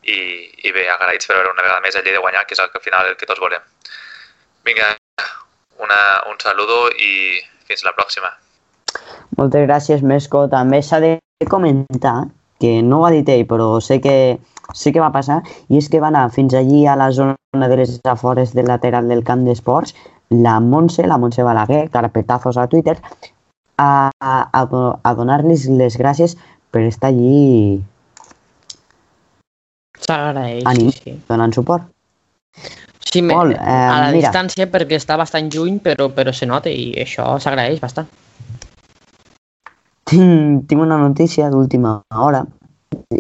[0.06, 0.18] i,
[0.68, 2.72] i bé, agraïts per veure una vegada més el llei de guanyar, que és el
[2.72, 3.64] que al final el que tots volem.
[4.66, 4.94] Vinga,
[5.82, 6.00] una,
[6.32, 8.32] un saludo i fins la pròxima.
[9.38, 10.46] Moltes gràcies, Mesco.
[10.52, 11.18] També s'ha de
[11.52, 12.26] comentar,
[12.62, 14.38] que no ho ha dit ell, però sé que,
[14.74, 17.80] sé que va passar, i és que va anar fins allí a la zona de
[17.82, 19.96] les afores del lateral del camp d'esports,
[20.30, 22.98] la Montse, la Montse Balaguer, carpetazos a Twitter,
[23.78, 24.62] a, a,
[25.04, 26.38] a donar-les les gràcies
[26.72, 27.84] per estar allí
[30.06, 31.88] S'agraeix, ànim, sí, donant suport.
[33.06, 34.28] Sí, Pol, eh, a la mira.
[34.28, 38.10] distància perquè està bastant lluny, però, però se nota i això s'agraeix bastant.
[40.06, 42.44] Tinc, tinc una notícia d'última hora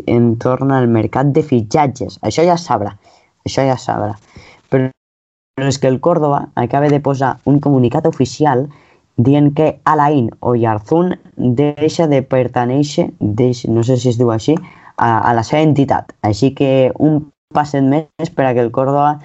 [0.05, 2.19] en torn al mercat de fitxatges.
[2.21, 2.93] Això ja sabrà,
[3.47, 4.13] això ja sabrà.
[4.69, 4.89] Però,
[5.55, 8.67] però és que el Córdoba acaba de posar un comunicat oficial
[9.17, 14.57] dient que Alain Oyarzún deixa de pertanèixer, deix, no sé si es diu així,
[14.97, 16.13] a, a la seva entitat.
[16.27, 19.19] Així que un passet més per a que el Córdoba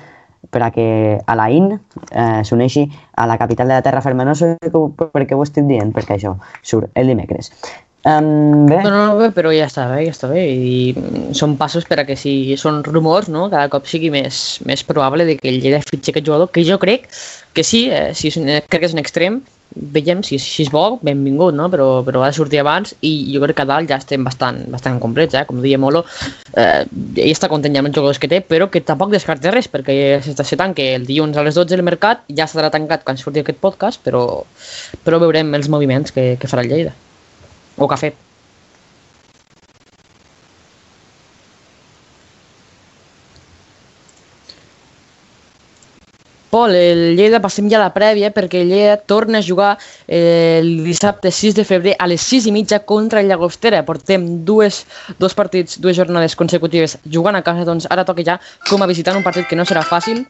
[0.51, 2.87] per a que Alain eh, s'uneixi
[3.21, 4.25] a la capital de la terra ferma.
[4.27, 6.35] No sé per què ho estic dient, perquè això
[6.67, 7.53] surt el dimecres.
[8.01, 10.41] Um, bé, No, no, bé, però ja està bé, ja està bé.
[10.49, 13.51] I mm, són passos per a que si són rumors, no?
[13.53, 16.79] cada cop sigui més, més probable de que el Lleida fitxi aquest jugador, que jo
[16.81, 17.11] crec
[17.53, 19.43] que sí, eh, si és, un- crec que és un extrem,
[19.75, 21.69] veiem si, si és bo, benvingut, no?
[21.71, 24.63] però, però ha de sortir abans i jo crec que a dalt ja estem bastant,
[24.73, 25.45] bastant complets, eh?
[25.49, 26.03] com deia Molo,
[26.59, 29.71] eh, ell està content ja amb els jugadors que té, però que tampoc descarta res,
[29.71, 33.21] perquè s'està se tanca el dilluns a les 12 el mercat, ja estarà tancat quan
[33.21, 34.25] surti aquest podcast, però,
[35.05, 36.97] però veurem els moviments que, que farà el Lleida,
[37.79, 38.27] o que ha fet.
[46.51, 49.77] Pol, el Lleida passem ja a la prèvia perquè el Lleida torna a jugar
[50.09, 53.85] eh, el dissabte 6 de febrer a les 6 i mitja contra el Llagostera.
[53.87, 54.83] Portem dues,
[55.23, 59.17] dos partits, dues jornades consecutives jugant a casa, doncs ara toca ja com a visitant
[59.17, 60.25] un partit que no serà fàcil.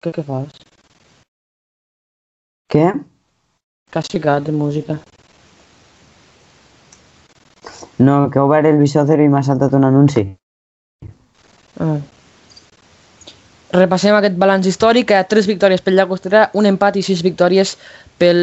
[0.00, 0.56] Què, què fas?
[2.70, 2.86] què?
[3.90, 4.96] Que has ficat de música?
[7.98, 10.24] No, que he obert el visor i m'ha saltat un anunci.
[11.80, 11.98] Ah.
[13.70, 17.76] Repassem aquest balanç històric, eh, tres victòries pel Llagostera, un empat i sis victòries
[18.18, 18.40] pel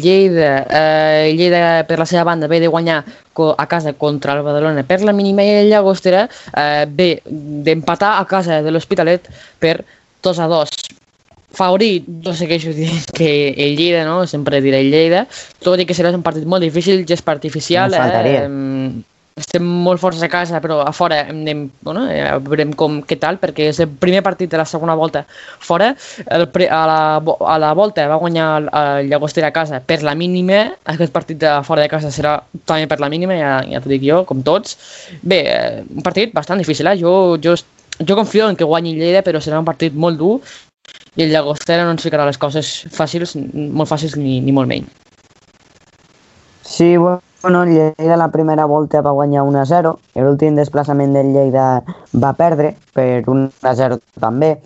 [0.00, 0.64] Lleida.
[0.64, 3.04] Eh, Lleida, per la seva banda, ve de guanyar
[3.58, 6.24] a casa contra el Badalona per la mínima i el Llagostera
[6.56, 9.28] eh, ve d'empatar a casa de l'Hospitalet
[9.60, 9.84] per
[10.22, 10.74] 2 a 2.
[11.52, 14.26] Favorit, jo segueixo dient que el Lleida, no?
[14.26, 15.26] sempre diré el Lleida,
[15.60, 18.46] tot i que serà un partit molt difícil, gest artificial, faltaria.
[18.48, 19.02] eh,
[19.38, 23.38] estem molt forts a casa, però a fora de, bueno, eh, veurem com, què tal,
[23.40, 25.24] perquè és el primer partit de la segona volta
[25.60, 25.92] fora.
[26.26, 30.02] El, pre, a, la, a la volta va guanyar el, el Llagostera a casa per
[30.04, 33.80] la mínima, aquest partit de fora de casa serà també per la mínima, ja, ja
[33.80, 34.76] t'ho dic jo, com tots.
[35.22, 36.98] Bé, eh, un partit bastant difícil, eh?
[37.00, 37.56] jo, jo,
[38.02, 40.36] jo confio en que guanyi Lleida, però serà un partit molt dur
[41.16, 44.88] i el Llagostera no ens ficarà les coses fàcils, molt fàcils ni, ni molt menys.
[46.62, 51.32] Sí, bueno, el Lleida la primera volta va guanyar 1 a 0, l'últim desplaçament del
[51.34, 51.82] Lleida
[52.14, 54.56] va perdre per 1 a 0 també.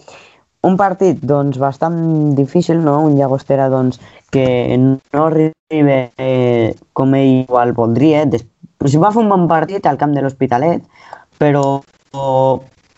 [0.67, 2.99] Un partit, doncs, bastant difícil, no?
[3.07, 4.01] Un Llagostera, doncs,
[4.35, 8.25] que no arriba eh, com ell igual voldria.
[8.27, 8.45] Des...
[8.87, 10.83] Si va fer un bon partit al camp de l'Hospitalet,
[11.39, 11.63] però,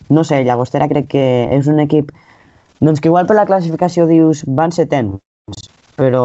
[0.09, 2.11] no sé, Llagostera crec que és un equip
[2.79, 5.19] doncs que igual per la classificació dius van setens,
[5.99, 6.23] però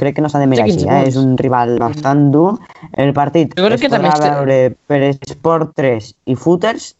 [0.00, 1.06] crec que no s'ha de mirar així, 15 eh?
[1.12, 2.56] és un rival bastant dur.
[2.96, 6.94] El partit Jo crec es que també podrà este- veure per Sport 3 i Footers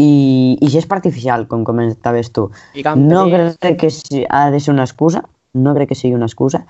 [0.00, 2.48] i, i gest artificial, com comentaves tu.
[2.96, 3.24] No
[3.60, 5.22] crec que si- ha de ser una excusa,
[5.54, 6.64] no crec que sigui una excusa,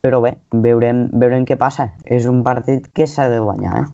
[0.00, 1.90] però bé, veurem, veurem què passa.
[2.04, 3.86] És un partit que s'ha de guanyar, eh?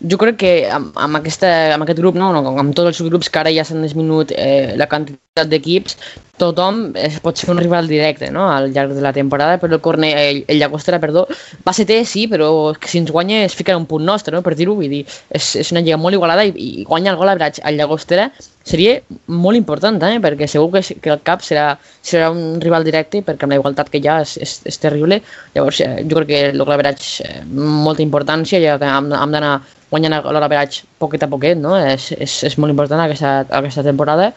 [0.00, 3.28] Jo crec que amb, amb, aquesta, amb aquest grup, no, no, amb tots els grups
[3.28, 5.96] que ara ja s'han disminuït eh, la quantitat d'equips,
[6.40, 8.46] tothom es pot ser un rival directe no?
[8.48, 11.26] al llarg de la temporada, però el, Corne, el, el Llagostera perdó,
[11.66, 12.48] va ser té, sí, però
[12.80, 14.44] si ens guanya es fica un punt nostre, no?
[14.46, 17.32] per dir-ho, vull dir, és, és una lliga molt igualada i, i guanya el gol
[17.32, 18.30] a Brach al Llagostera
[18.70, 20.20] seria molt important, eh?
[20.22, 21.72] perquè segur que, que el cap serà,
[22.06, 25.20] serà un rival directe perquè amb la igualtat que hi ha és, és, és terrible.
[25.56, 29.56] Llavors, eh, jo crec que el Brach, eh, molta importància, ja que hem, hem d'anar
[29.90, 31.74] guanyant veratge poquet a poquet, no?
[31.76, 34.30] És, és, és molt important aquesta, aquesta temporada.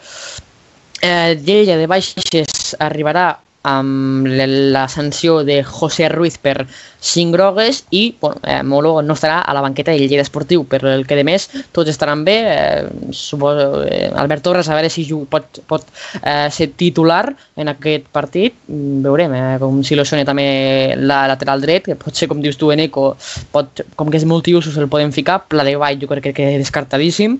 [1.04, 3.28] Eh, Lleida de baixes arribarà
[3.64, 6.66] amb la sanció de José Ruiz per
[7.04, 10.92] 5 grogues i bueno, eh, Molo no estarà a la banqueta del Lleida Esportiu, però
[10.92, 15.06] el que de més tots estaran bé, eh, suposo, eh, Albert Torres a veure si
[15.30, 15.84] pot, pot
[16.22, 21.64] eh, ser titular en aquest partit, veurem eh, com si lo sona també la lateral
[21.64, 23.14] dret, que pot ser com dius tu Eco,
[23.52, 26.60] pot, com que és multiusos el podem ficar, Pla de Vall jo crec que és
[26.60, 27.38] descartadíssim,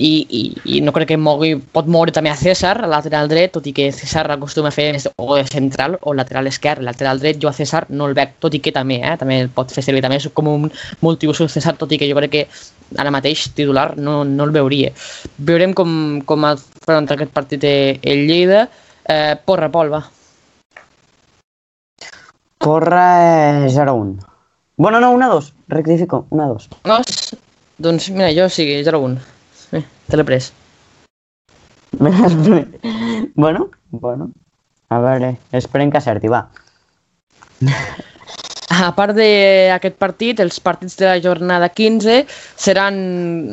[0.00, 0.42] i, i,
[0.76, 3.74] i no crec que mogui, pot moure també a César, a lateral dret, tot i
[3.76, 4.86] que César acostuma a fer
[5.20, 6.84] o de central o lateral esquerre.
[6.86, 9.50] Lateral dret jo a César no el veig, tot i que també, eh, també el
[9.52, 10.70] pot fer servir també com un
[11.04, 12.46] multiuso César, tot i que jo crec que
[12.96, 14.94] ara mateix titular no, no el veuria.
[15.36, 15.92] Veurem com,
[16.26, 18.64] com afronta aquest partit el Lleida.
[19.04, 20.04] Eh, porra, Pol, va.
[22.60, 24.16] Porra 0-1.
[24.76, 25.52] Bueno, no, 1-2.
[25.68, 26.68] Rectifico, 1-2.
[26.84, 27.36] 2?
[27.80, 29.39] Doncs mira, jo sí, 0-1.
[29.70, 30.52] Te l'he pres.
[33.34, 34.30] bueno, bueno.
[34.90, 36.48] A veure, esperem que acerti, va.
[38.70, 42.96] A part d'aquest partit, els partits de la jornada 15 seran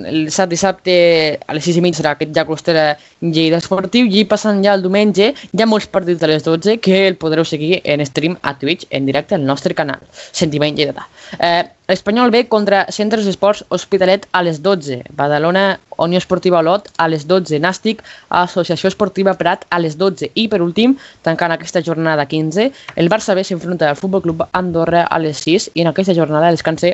[0.06, 0.96] el dissabte,
[1.42, 2.86] a les 6 i mig serà aquest ja Costera
[3.22, 7.00] Lleida Esportiu i passant ja el diumenge hi ha molts partits a les 12 que
[7.08, 11.08] el podreu seguir en stream a Twitch en directe al nostre canal, Sentiment Lleida.
[11.40, 15.00] Eh, L'Espanyol B contra Centres d'Esports Hospitalet a les 12.
[15.16, 17.62] Badalona, Unió Esportiva Olot a les 12.
[17.64, 20.30] Nàstic, Associació Esportiva Prat a les 12.
[20.36, 25.08] I per últim, tancant aquesta jornada 15, el Barça B s'enfronta al Futbol Club Andorra
[25.08, 26.92] a les 6 i en aquesta jornada descansa...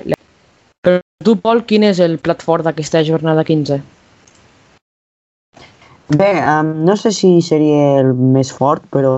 [0.83, 3.81] Per tu, Pol, quin és el plat fort d'aquesta jornada 15?
[6.13, 9.15] Bé, um, no sé si seria el més fort, però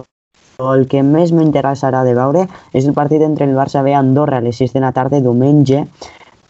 [0.71, 4.39] el que més m'interessarà de veure és el partit entre el Barça B i Andorra
[4.39, 5.81] a les 6 de la tarda diumenge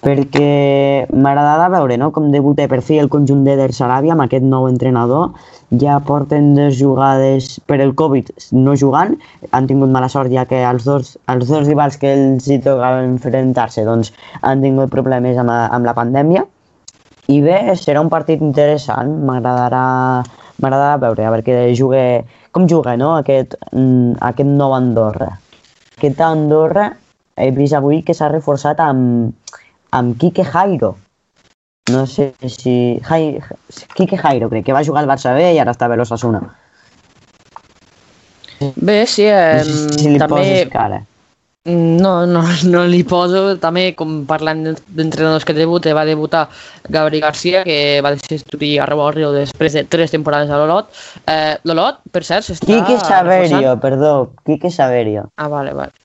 [0.05, 2.11] perquè m'agradarà veure no?
[2.13, 5.31] com debuta per fi el conjunt de Der Saràbia amb aquest nou entrenador.
[5.81, 9.15] Ja porten dues jugades per el Covid no jugant,
[9.49, 13.15] han tingut mala sort ja que els dos, els dos rivals que els hi tocaven
[13.15, 16.45] enfrontar-se doncs, han tingut problemes amb, amb la pandèmia.
[17.33, 19.85] I bé, serà un partit interessant, m'agradarà
[20.61, 22.03] m'agradarà veure, a veure que jugue
[22.51, 23.15] com juga no?
[23.17, 25.31] aquest, mm, aquest nou Andorra.
[25.97, 26.91] Aquest Andorra
[27.35, 29.33] he vist avui que s'ha reforçat amb,
[29.91, 30.95] amb Quique Jairo.
[31.91, 32.99] No sé si...
[33.05, 33.41] Jai,
[33.95, 36.41] Quique Jairo, crec que va jugar al Barça B i ara està a l'Ossassuna.
[38.75, 40.39] Bé, sí, eh, no sé si li també...
[40.39, 41.03] poses cara.
[41.65, 43.57] No, no, no li poso.
[43.61, 46.45] També, com parlant d'entrenadors que debuta, va debutar
[46.93, 50.93] Gabri Garcia, que va decidir a Rio després de tres temporades a l'Olot.
[51.25, 52.69] Eh, L'Olot, per cert, s'està...
[52.69, 55.29] Quique Saverio, perdó, Quique Saverio.
[55.37, 56.04] Ah, vale, vale.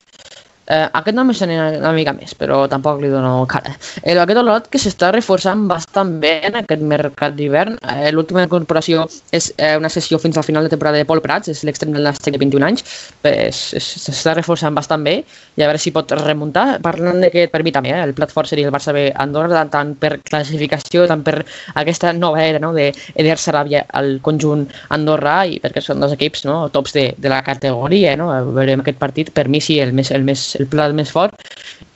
[0.71, 3.73] Eh, aquest nom sona una mica més, però tampoc li dono cara.
[4.05, 7.79] Eh, aquest Olot que s'està reforçant bastant bé en aquest mercat d'hivern.
[7.83, 11.51] Eh, L'última incorporació és eh, una sessió fins al final de temporada de Pol Prats,
[11.51, 12.85] és l'extrem del Nàstic de 21 anys.
[13.25, 16.79] S'està reforçant bastant bé i a veure si pot remuntar.
[16.87, 19.97] Parlant d'aquest, per mi també, eh, el plat fort seria el Barça B Andorra, tant
[19.99, 21.41] per classificació, tant per
[21.83, 26.61] aquesta nova era no, d'Eder Saràbia al conjunt Andorra i perquè són dos equips no,
[26.71, 28.15] tops de, de la categoria.
[28.21, 28.31] No?
[28.55, 31.41] Veurem aquest partit, per mi sí, el més, el més el plat més fort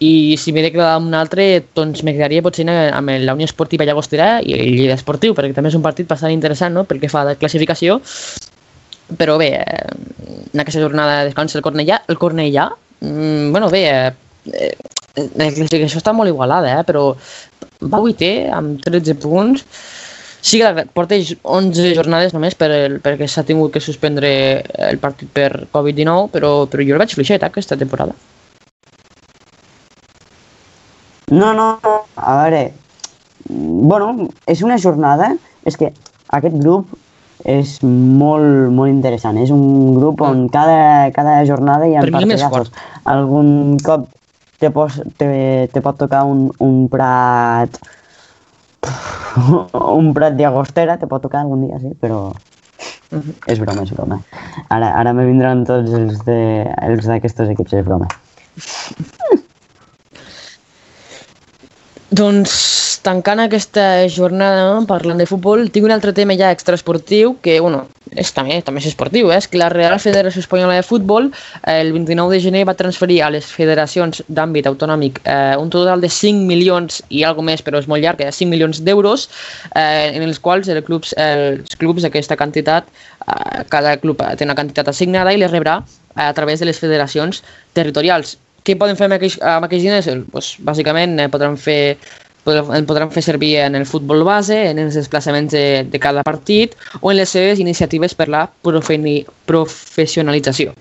[0.04, 1.46] i si m'he de quedar amb un altre
[1.76, 5.72] doncs me quedaria potser amb la Unió Esportiva Llagostera i el Lleida Esportiu perquè també
[5.72, 6.84] és un partit bastant interessant no?
[6.88, 8.00] pel que fa a la classificació
[9.20, 9.88] però bé, eh,
[10.52, 14.14] en aquesta jornada de descans el Cornellà, el Cornellà mm, bueno bé, eh,
[14.52, 14.72] eh,
[15.36, 17.10] la classificació està molt igualada, eh, però
[17.84, 19.66] va 8 amb 13 punts
[20.44, 24.28] Sí que porta 11 jornades només per el, perquè s'ha tingut que suspendre
[24.90, 28.12] el partit per Covid-19, però, però jo el vaig fluixet aquesta temporada.
[31.34, 31.68] No, no,
[32.14, 32.62] a veure,
[33.48, 35.32] bueno, és una jornada,
[35.66, 35.90] és que
[36.38, 36.92] aquest grup
[37.44, 39.38] és molt, molt interessant.
[39.42, 42.70] És un grup on cada, cada jornada hi ha partidassos.
[43.10, 44.08] Algun cop
[44.62, 45.28] te, pos, te,
[45.72, 47.76] te pot tocar un, un prat
[50.00, 52.28] un prat d'agostera, te pot tocar algun dia, sí, però
[53.50, 54.20] és broma, és broma.
[54.72, 58.08] Ara, ara me vindran tots els d'aquests equips, és broma.
[62.14, 62.52] Doncs
[63.02, 67.80] tancant aquesta jornada parlant de futbol, tinc un altre tema ja extraesportiu que, bueno,
[68.12, 69.38] és, també, també és esportiu, eh?
[69.40, 73.18] és que la Real Federació Espanyola de Futbol eh, el 29 de gener va transferir
[73.24, 77.82] a les federacions d'àmbit autonòmic eh, un total de 5 milions i algo més, però
[77.82, 78.30] és molt llarg, eh?
[78.30, 79.26] 5 milions d'euros,
[79.72, 82.94] eh, en els quals els clubs, els clubs aquesta quantitat,
[83.26, 85.80] eh, cada club té una quantitat assignada i les rebrà
[86.14, 87.42] a través de les federacions
[87.74, 88.36] territorials.
[88.64, 90.08] Què poden fer amb aquells, amb aquells diners?
[90.32, 91.96] Pues, bàsicament eh, podran fer
[92.44, 96.74] el podran fer servir en el futbol base, en els desplaçaments de, de cada partit
[97.00, 98.46] o en les seves iniciatives per la
[99.48, 100.74] professionalització.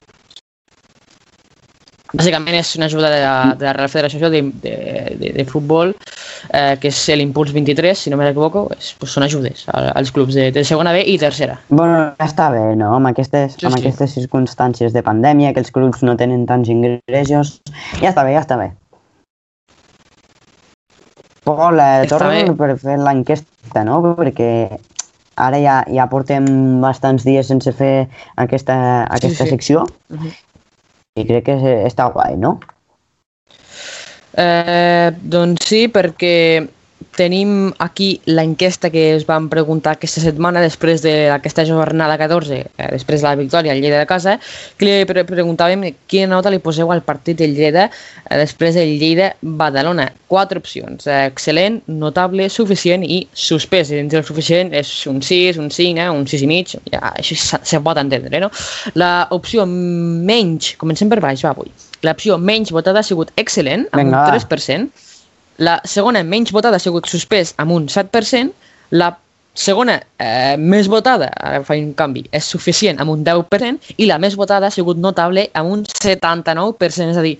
[2.14, 4.74] Bàsicament és una ajuda de la, de la Real Federació de, de,
[5.18, 5.96] de, de Futbol,
[6.54, 10.62] eh, que és l'Impuls 23, si no m'equivoco, pues són ajudes als clubs de, de
[10.68, 11.58] segona B i tercera.
[11.72, 12.92] Bueno, ja està bé, no?
[13.00, 13.82] Amb aquestes, sí, amb sí.
[13.82, 17.58] aquestes circumstàncies de pandèmia, que els clubs no tenen tants ingressos,
[17.98, 18.70] ja està bé, ja està bé.
[21.44, 24.04] Pol, eh, torna per fer l'enquesta, no?
[24.22, 24.54] Perquè
[25.42, 26.46] ara ja, ja portem
[26.84, 28.06] bastants dies sense fer
[28.38, 28.76] aquesta,
[29.10, 29.54] aquesta sí, sí.
[29.58, 30.34] secció uh -huh.
[31.20, 32.56] I crec que està guai, no?
[34.34, 36.36] Eh, doncs sí, perquè
[37.16, 43.22] tenim aquí l'enquesta que es van preguntar aquesta setmana després d'aquesta jornada 14, eh, després
[43.22, 44.40] de la victòria al Lleida de casa,
[44.78, 48.96] que li pre preguntàvem quina nota li poseu al partit del Lleida eh, després del
[49.02, 50.10] Lleida-Badalona.
[50.28, 53.94] Quatre opcions, eh, excel·lent, notable, suficient i suspès.
[53.94, 57.14] I dins el suficient és un 6, un 5, eh, un 6 i mig, ja,
[57.14, 58.52] això se pot entendre, no?
[59.00, 61.72] L'opció menys, comencem per baix, va, avui.
[62.04, 64.26] L'opció menys votada ha sigut excel·lent, amb Venga.
[64.26, 65.03] un 3%,
[65.58, 68.54] la segona menys votada ha sigut suspès amb un 7%.
[68.98, 69.12] La
[69.54, 74.18] segona eh, més votada, ara faig un canvi, és suficient amb un 10% i la
[74.22, 77.10] més votada ha sigut notable amb un 79%.
[77.14, 77.36] És a dir,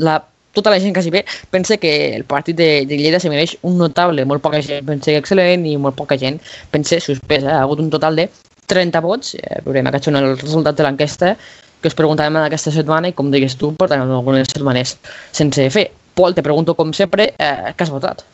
[0.00, 0.18] la,
[0.56, 3.76] tota la gent quasi bé pensa que el partit de, de Lleida se mereix un
[3.80, 4.24] notable.
[4.24, 6.40] Molt poca gent pensa excel·lent i molt poca gent
[6.72, 7.44] pensa suspès.
[7.44, 7.52] Eh?
[7.52, 8.28] Ha hagut un total de
[8.72, 9.34] 30 vots.
[9.36, 11.36] Eh, veurem, aquests són els resultats de l'enquesta
[11.82, 14.96] que us preguntàvem en aquesta setmana i com digues tu, portem algunes setmanes
[15.34, 15.90] sense fer.
[16.14, 18.24] Pol, te pregunto com sempre, eh, què has votat?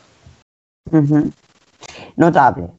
[0.91, 1.31] Uh -huh.
[2.17, 2.69] Notable.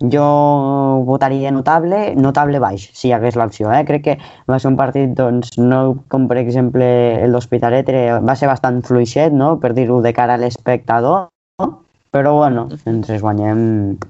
[0.00, 3.72] Jo votaria notable, notable baix, si hi hagués l'opció.
[3.72, 3.84] Eh?
[3.84, 4.18] Crec que
[4.48, 6.86] va ser un partit, doncs, no com per exemple
[7.24, 7.90] el d'Hospitalet,
[8.24, 9.58] va ser bastant fluixet, no?
[9.60, 11.28] per dir-ho de cara a l'espectador,
[12.10, 13.60] però bueno, ens guanyem,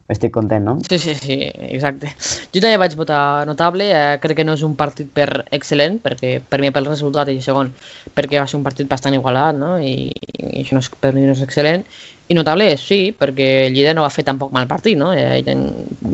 [0.08, 0.78] estic content, no?
[0.88, 1.36] Sí, sí, sí,
[1.68, 2.08] exacte.
[2.48, 6.38] Jo també vaig votar notable, eh, crec que no és un partit per excel·lent, perquè
[6.40, 7.74] per mi pel resultat i segon,
[8.16, 9.74] perquè va ser un partit bastant igualat, no?
[9.76, 11.84] I, i això no és, per mi no és excel·lent.
[12.32, 15.12] I notable, sí, perquè el Lleida no va fer tampoc mal partit, no?
[15.12, 15.58] Eh, ja,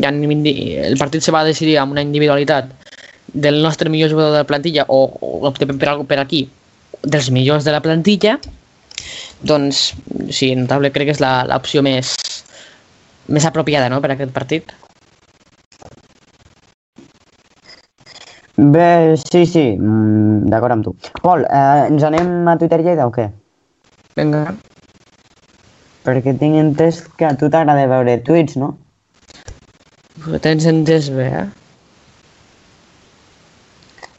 [0.02, 2.74] ja, el partit se va decidir amb una individualitat
[3.32, 6.48] del nostre millor jugador de la plantilla o, o per, per aquí,
[7.04, 8.40] dels millors de la plantilla,
[9.42, 9.92] doncs
[10.30, 12.14] sí, notable crec que és l'opció més,
[13.28, 14.72] més apropiada no, per a aquest partit.
[18.56, 20.94] Bé, sí, sí, mm, d'acord amb tu.
[21.20, 23.28] Pol, eh, ens anem a Twitter Lleida o què?
[24.16, 24.46] Vinga.
[26.06, 28.72] Perquè tinc entès que a tu t'agrada veure tuits, no?
[30.24, 31.46] Ho tens entès bé, eh?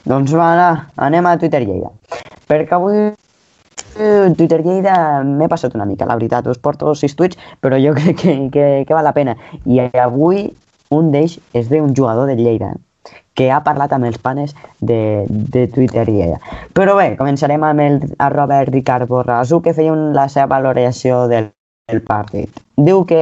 [0.07, 0.51] Doncs va,
[1.09, 1.89] anem a Twitter Lleida.
[2.47, 3.09] Perquè avui
[3.97, 6.47] Twitter Lleida m'he passat una mica, la veritat.
[6.47, 9.37] Us porto sis tuits, però jo crec que, que, que val la pena.
[9.65, 10.47] I avui
[10.93, 12.75] un d'ells és d'un jugador de Lleida
[13.37, 16.39] que ha parlat amb els panes de, de Twitter Lleida.
[16.73, 21.51] Però bé, començarem amb el arroba Ricard Borrasu, que feia un, la seva valoració del,
[21.91, 22.63] del partit.
[22.77, 23.21] Diu que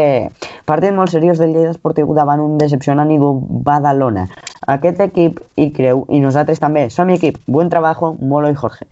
[0.65, 4.29] partit molt seriós del Lleida Esportiu davant un decepcionant i Badalona.
[4.71, 6.87] Aquest equip hi creu i nosaltres també.
[6.89, 7.41] Som equip.
[7.45, 8.87] Buen trabajo, Molo i Jorge.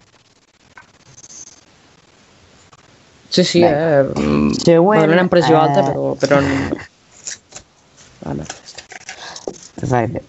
[3.33, 4.03] Sí, sí, eh?
[4.61, 5.61] Següent, Badalona en pressió eh...
[5.63, 6.11] alta, però...
[6.21, 6.41] però...
[8.23, 8.45] Vale.
[9.79, 10.21] Perfecte.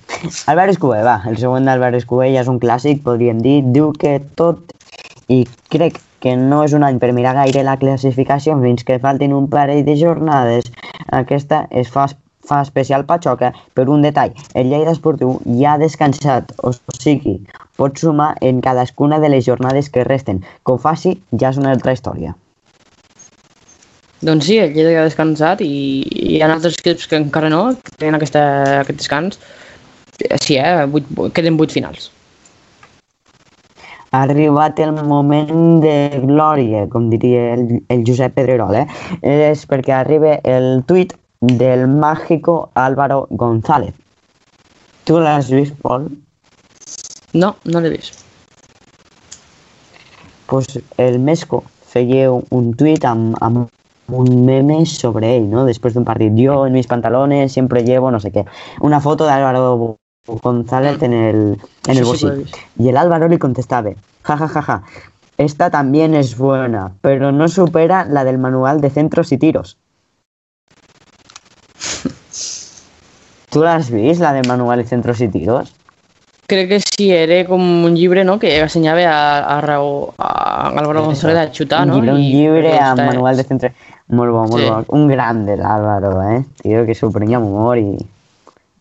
[0.47, 3.59] Albert Escobé, va, el següent d'Albert Escobé ja és un clàssic, podríem dir.
[3.75, 4.73] Diu que tot,
[5.29, 5.43] i
[5.75, 9.51] crec que no és un any per mirar gaire la classificació fins que faltin un
[9.53, 10.71] parell de jornades.
[11.13, 12.07] Aquesta es fa,
[12.49, 14.33] fa especial Patxoca per un detall.
[14.55, 17.37] El Lleida Esportiu ja ha descansat, o sigui,
[17.77, 20.41] pot sumar en cadascuna de les jornades que resten.
[20.65, 22.33] Com faci, ja és una altra història.
[24.25, 27.51] Doncs sí, el Lleida ja ha descansat i, i hi ha altres equips que encara
[27.53, 28.45] no, que tenen aquesta,
[28.81, 29.41] aquest descans.
[30.41, 30.87] Sí, eh?
[30.87, 32.09] 8, queden vuit finals.
[34.15, 38.87] Ha arribat el moment de glòria, com diria el, el Josep Pedrerol, eh?
[39.21, 41.13] És perquè arriba el tuit
[41.45, 43.93] del màgico Álvaro González.
[45.05, 46.09] Tu l'has vist, Pol?
[47.35, 48.23] No, no l'he vist.
[50.47, 53.67] Pues el Mesco feia un tuit amb, amb
[54.09, 55.65] un meme sobre él, ¿no?
[55.65, 56.35] Después de un partido.
[56.37, 58.45] Yo en mis pantalones siempre llevo no sé qué.
[58.81, 59.97] Una foto de Álvaro
[60.27, 62.59] González en el, en Sí, el sí, visto.
[62.79, 63.91] y el Álvaro le contestaba,
[64.23, 64.83] ja, ja, ja, ja.
[65.37, 69.77] Esta también es buena, pero no supera la del manual de centros y tiros.
[73.51, 75.75] ¿Tú la has visto, la del manual de centros y tiros?
[76.47, 78.39] Crec que sí, era com un llibre no?
[78.39, 81.97] que ensenyava a, a, Raúl, a Álvaro González a xutar, no?
[81.97, 83.73] Un llibre, un llibre amb manual de centre...
[84.09, 84.69] Molt bo, molt Sí.
[84.69, 84.85] bo.
[84.99, 86.45] Un grande, l'Àlvaro, eh?
[86.61, 87.97] Tio, que s'ho prenia amb humor i...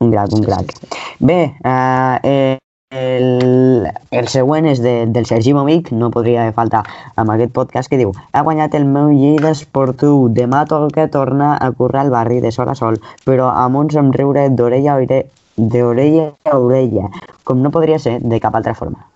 [0.03, 0.73] Un crac, un crac.
[1.19, 2.57] Bé, eh,
[2.93, 6.83] el, el següent és de, del Sergi Momic, no podria faltar
[7.15, 11.71] amb aquest podcast que diu ha guanyat el meu Lleida esportiu, demà toca tornar a
[11.71, 15.23] currar al barri de sol a sol, però amb un somriure d'orella a orella,
[15.55, 17.07] d'orella a orella,
[17.43, 19.07] com no podria ser de cap altra forma.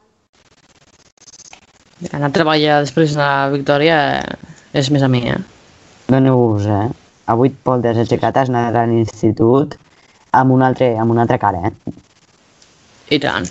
[2.13, 4.35] Anar a treballar després d'una victòria eh,
[4.73, 5.37] és més a mi, eh?
[6.17, 6.89] Doneu-vos, eh?
[7.29, 9.75] A 8 voltes aixecat has anat a l'institut
[10.39, 11.97] amb una altra, amb una altra cara, eh?
[13.13, 13.45] I tant.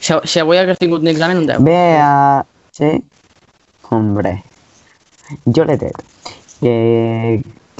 [0.00, 1.62] Si, si avui hagués tingut un examen, un 10.
[1.64, 2.42] Bé, uh,
[2.76, 2.90] sí?
[3.88, 4.34] Hombre,
[5.46, 6.02] jo l'he tret.
[6.60, 6.74] Que,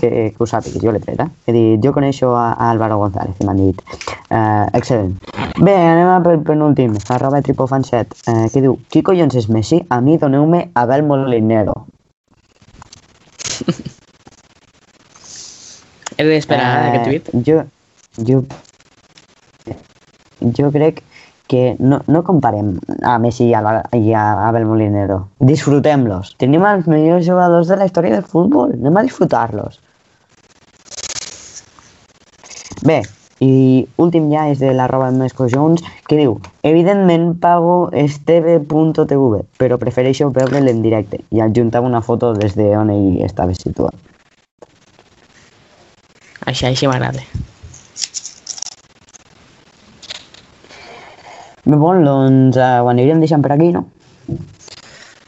[0.00, 1.28] que, que ho sàpiguis, jo l'he tret, eh?
[1.44, 3.82] He dit, jo coneixo a, a Álvaro González, que m'han dit.
[4.30, 5.18] Uh, excel·lent.
[5.60, 9.82] Bé, anem a pel penúltim, arroba tripofan7, uh, que diu, qui collons és Messi?
[9.92, 11.82] A mi doneu-me Abel Molinero.
[16.16, 17.24] He d'esperar eh, aquest tuit.
[17.46, 17.58] Jo,
[18.28, 18.42] jo,
[20.58, 21.02] jo crec
[21.46, 22.72] que no, no comparem
[23.06, 23.60] a Messi i a,
[23.94, 25.18] i a Abel Molinero.
[25.38, 26.34] Disfrutem-los.
[26.42, 28.74] Tenim els millors jugadors de la història del futbol.
[28.74, 29.78] Anem a disfrutar-los.
[32.86, 33.02] Bé,
[33.40, 40.30] i últim ja és de l'arroba Mesco Jones, que diu Evidentment pago esteve.tv, però prefereixo
[40.32, 43.94] veure'l en directe i adjuntava una foto des de on ell estava situat.
[46.46, 47.22] Així, així m'agrada.
[51.66, 53.88] Bé, bon, doncs eh, ho anirem deixant per aquí, no?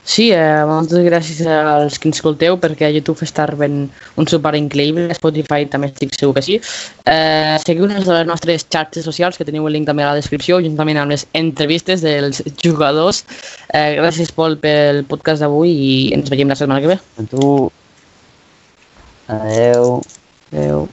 [0.09, 4.57] Sí, eh, moltes gràcies als que ens escolteu perquè a YouTube està rebent un suport
[4.57, 6.57] increïble, a Spotify també estic segur que sí.
[7.05, 10.63] Eh, seguiu-nos a les nostres xarxes socials, que teniu el link també a la descripció,
[10.65, 13.21] juntament amb les entrevistes dels jugadors.
[13.69, 16.99] Eh, gràcies, Pol, pel podcast d'avui i ens veiem la setmana que ve.
[17.21, 17.53] A tu...
[19.37, 20.01] Adeu.
[20.55, 20.89] Adéu.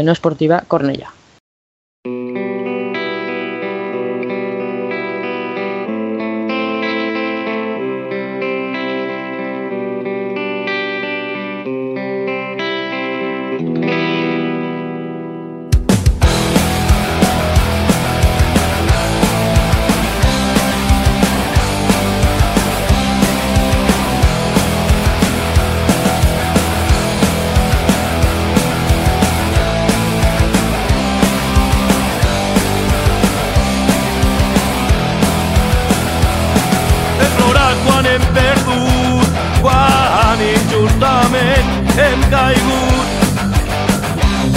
[0.00, 1.17] No esportiva, Cornellà.
[42.30, 43.08] Caigut.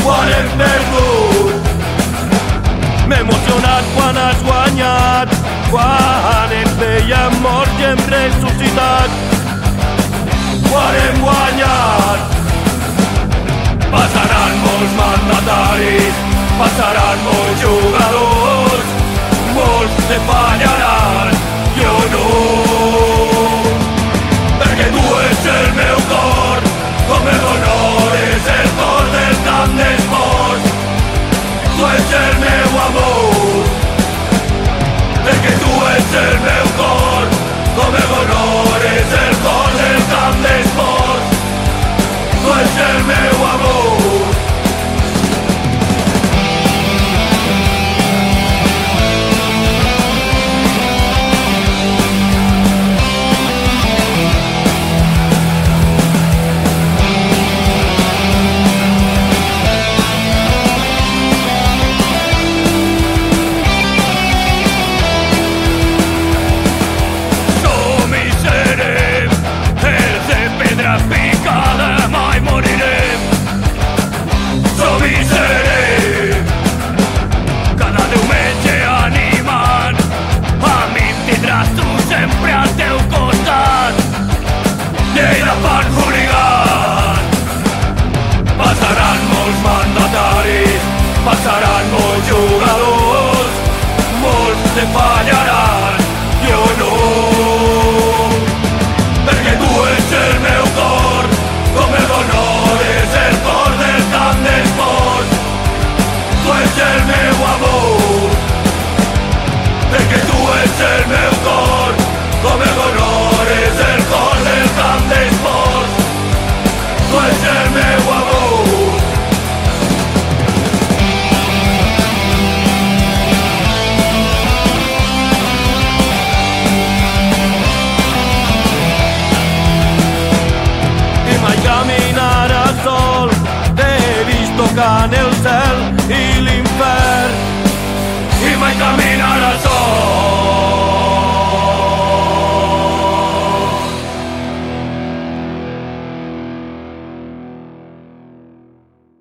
[0.04, 1.54] Quan hem perdut,
[3.08, 5.30] m'he emocionat quan has guanyat,
[5.72, 9.10] quan ens veiem morts i hem ressuscitat.
[10.70, 12.20] Quan hem guanyat,
[13.94, 16.16] passaran molts mandataris,
[16.60, 18.88] passaran molts jugadors,
[19.58, 21.28] molts te fallaran,
[21.80, 22.28] jo no.
[24.62, 25.91] Perquè tu ets el meu
[35.64, 37.30] tu ets el meu cor,
[37.78, 39.62] el honor és el cor
[42.90, 43.41] el meu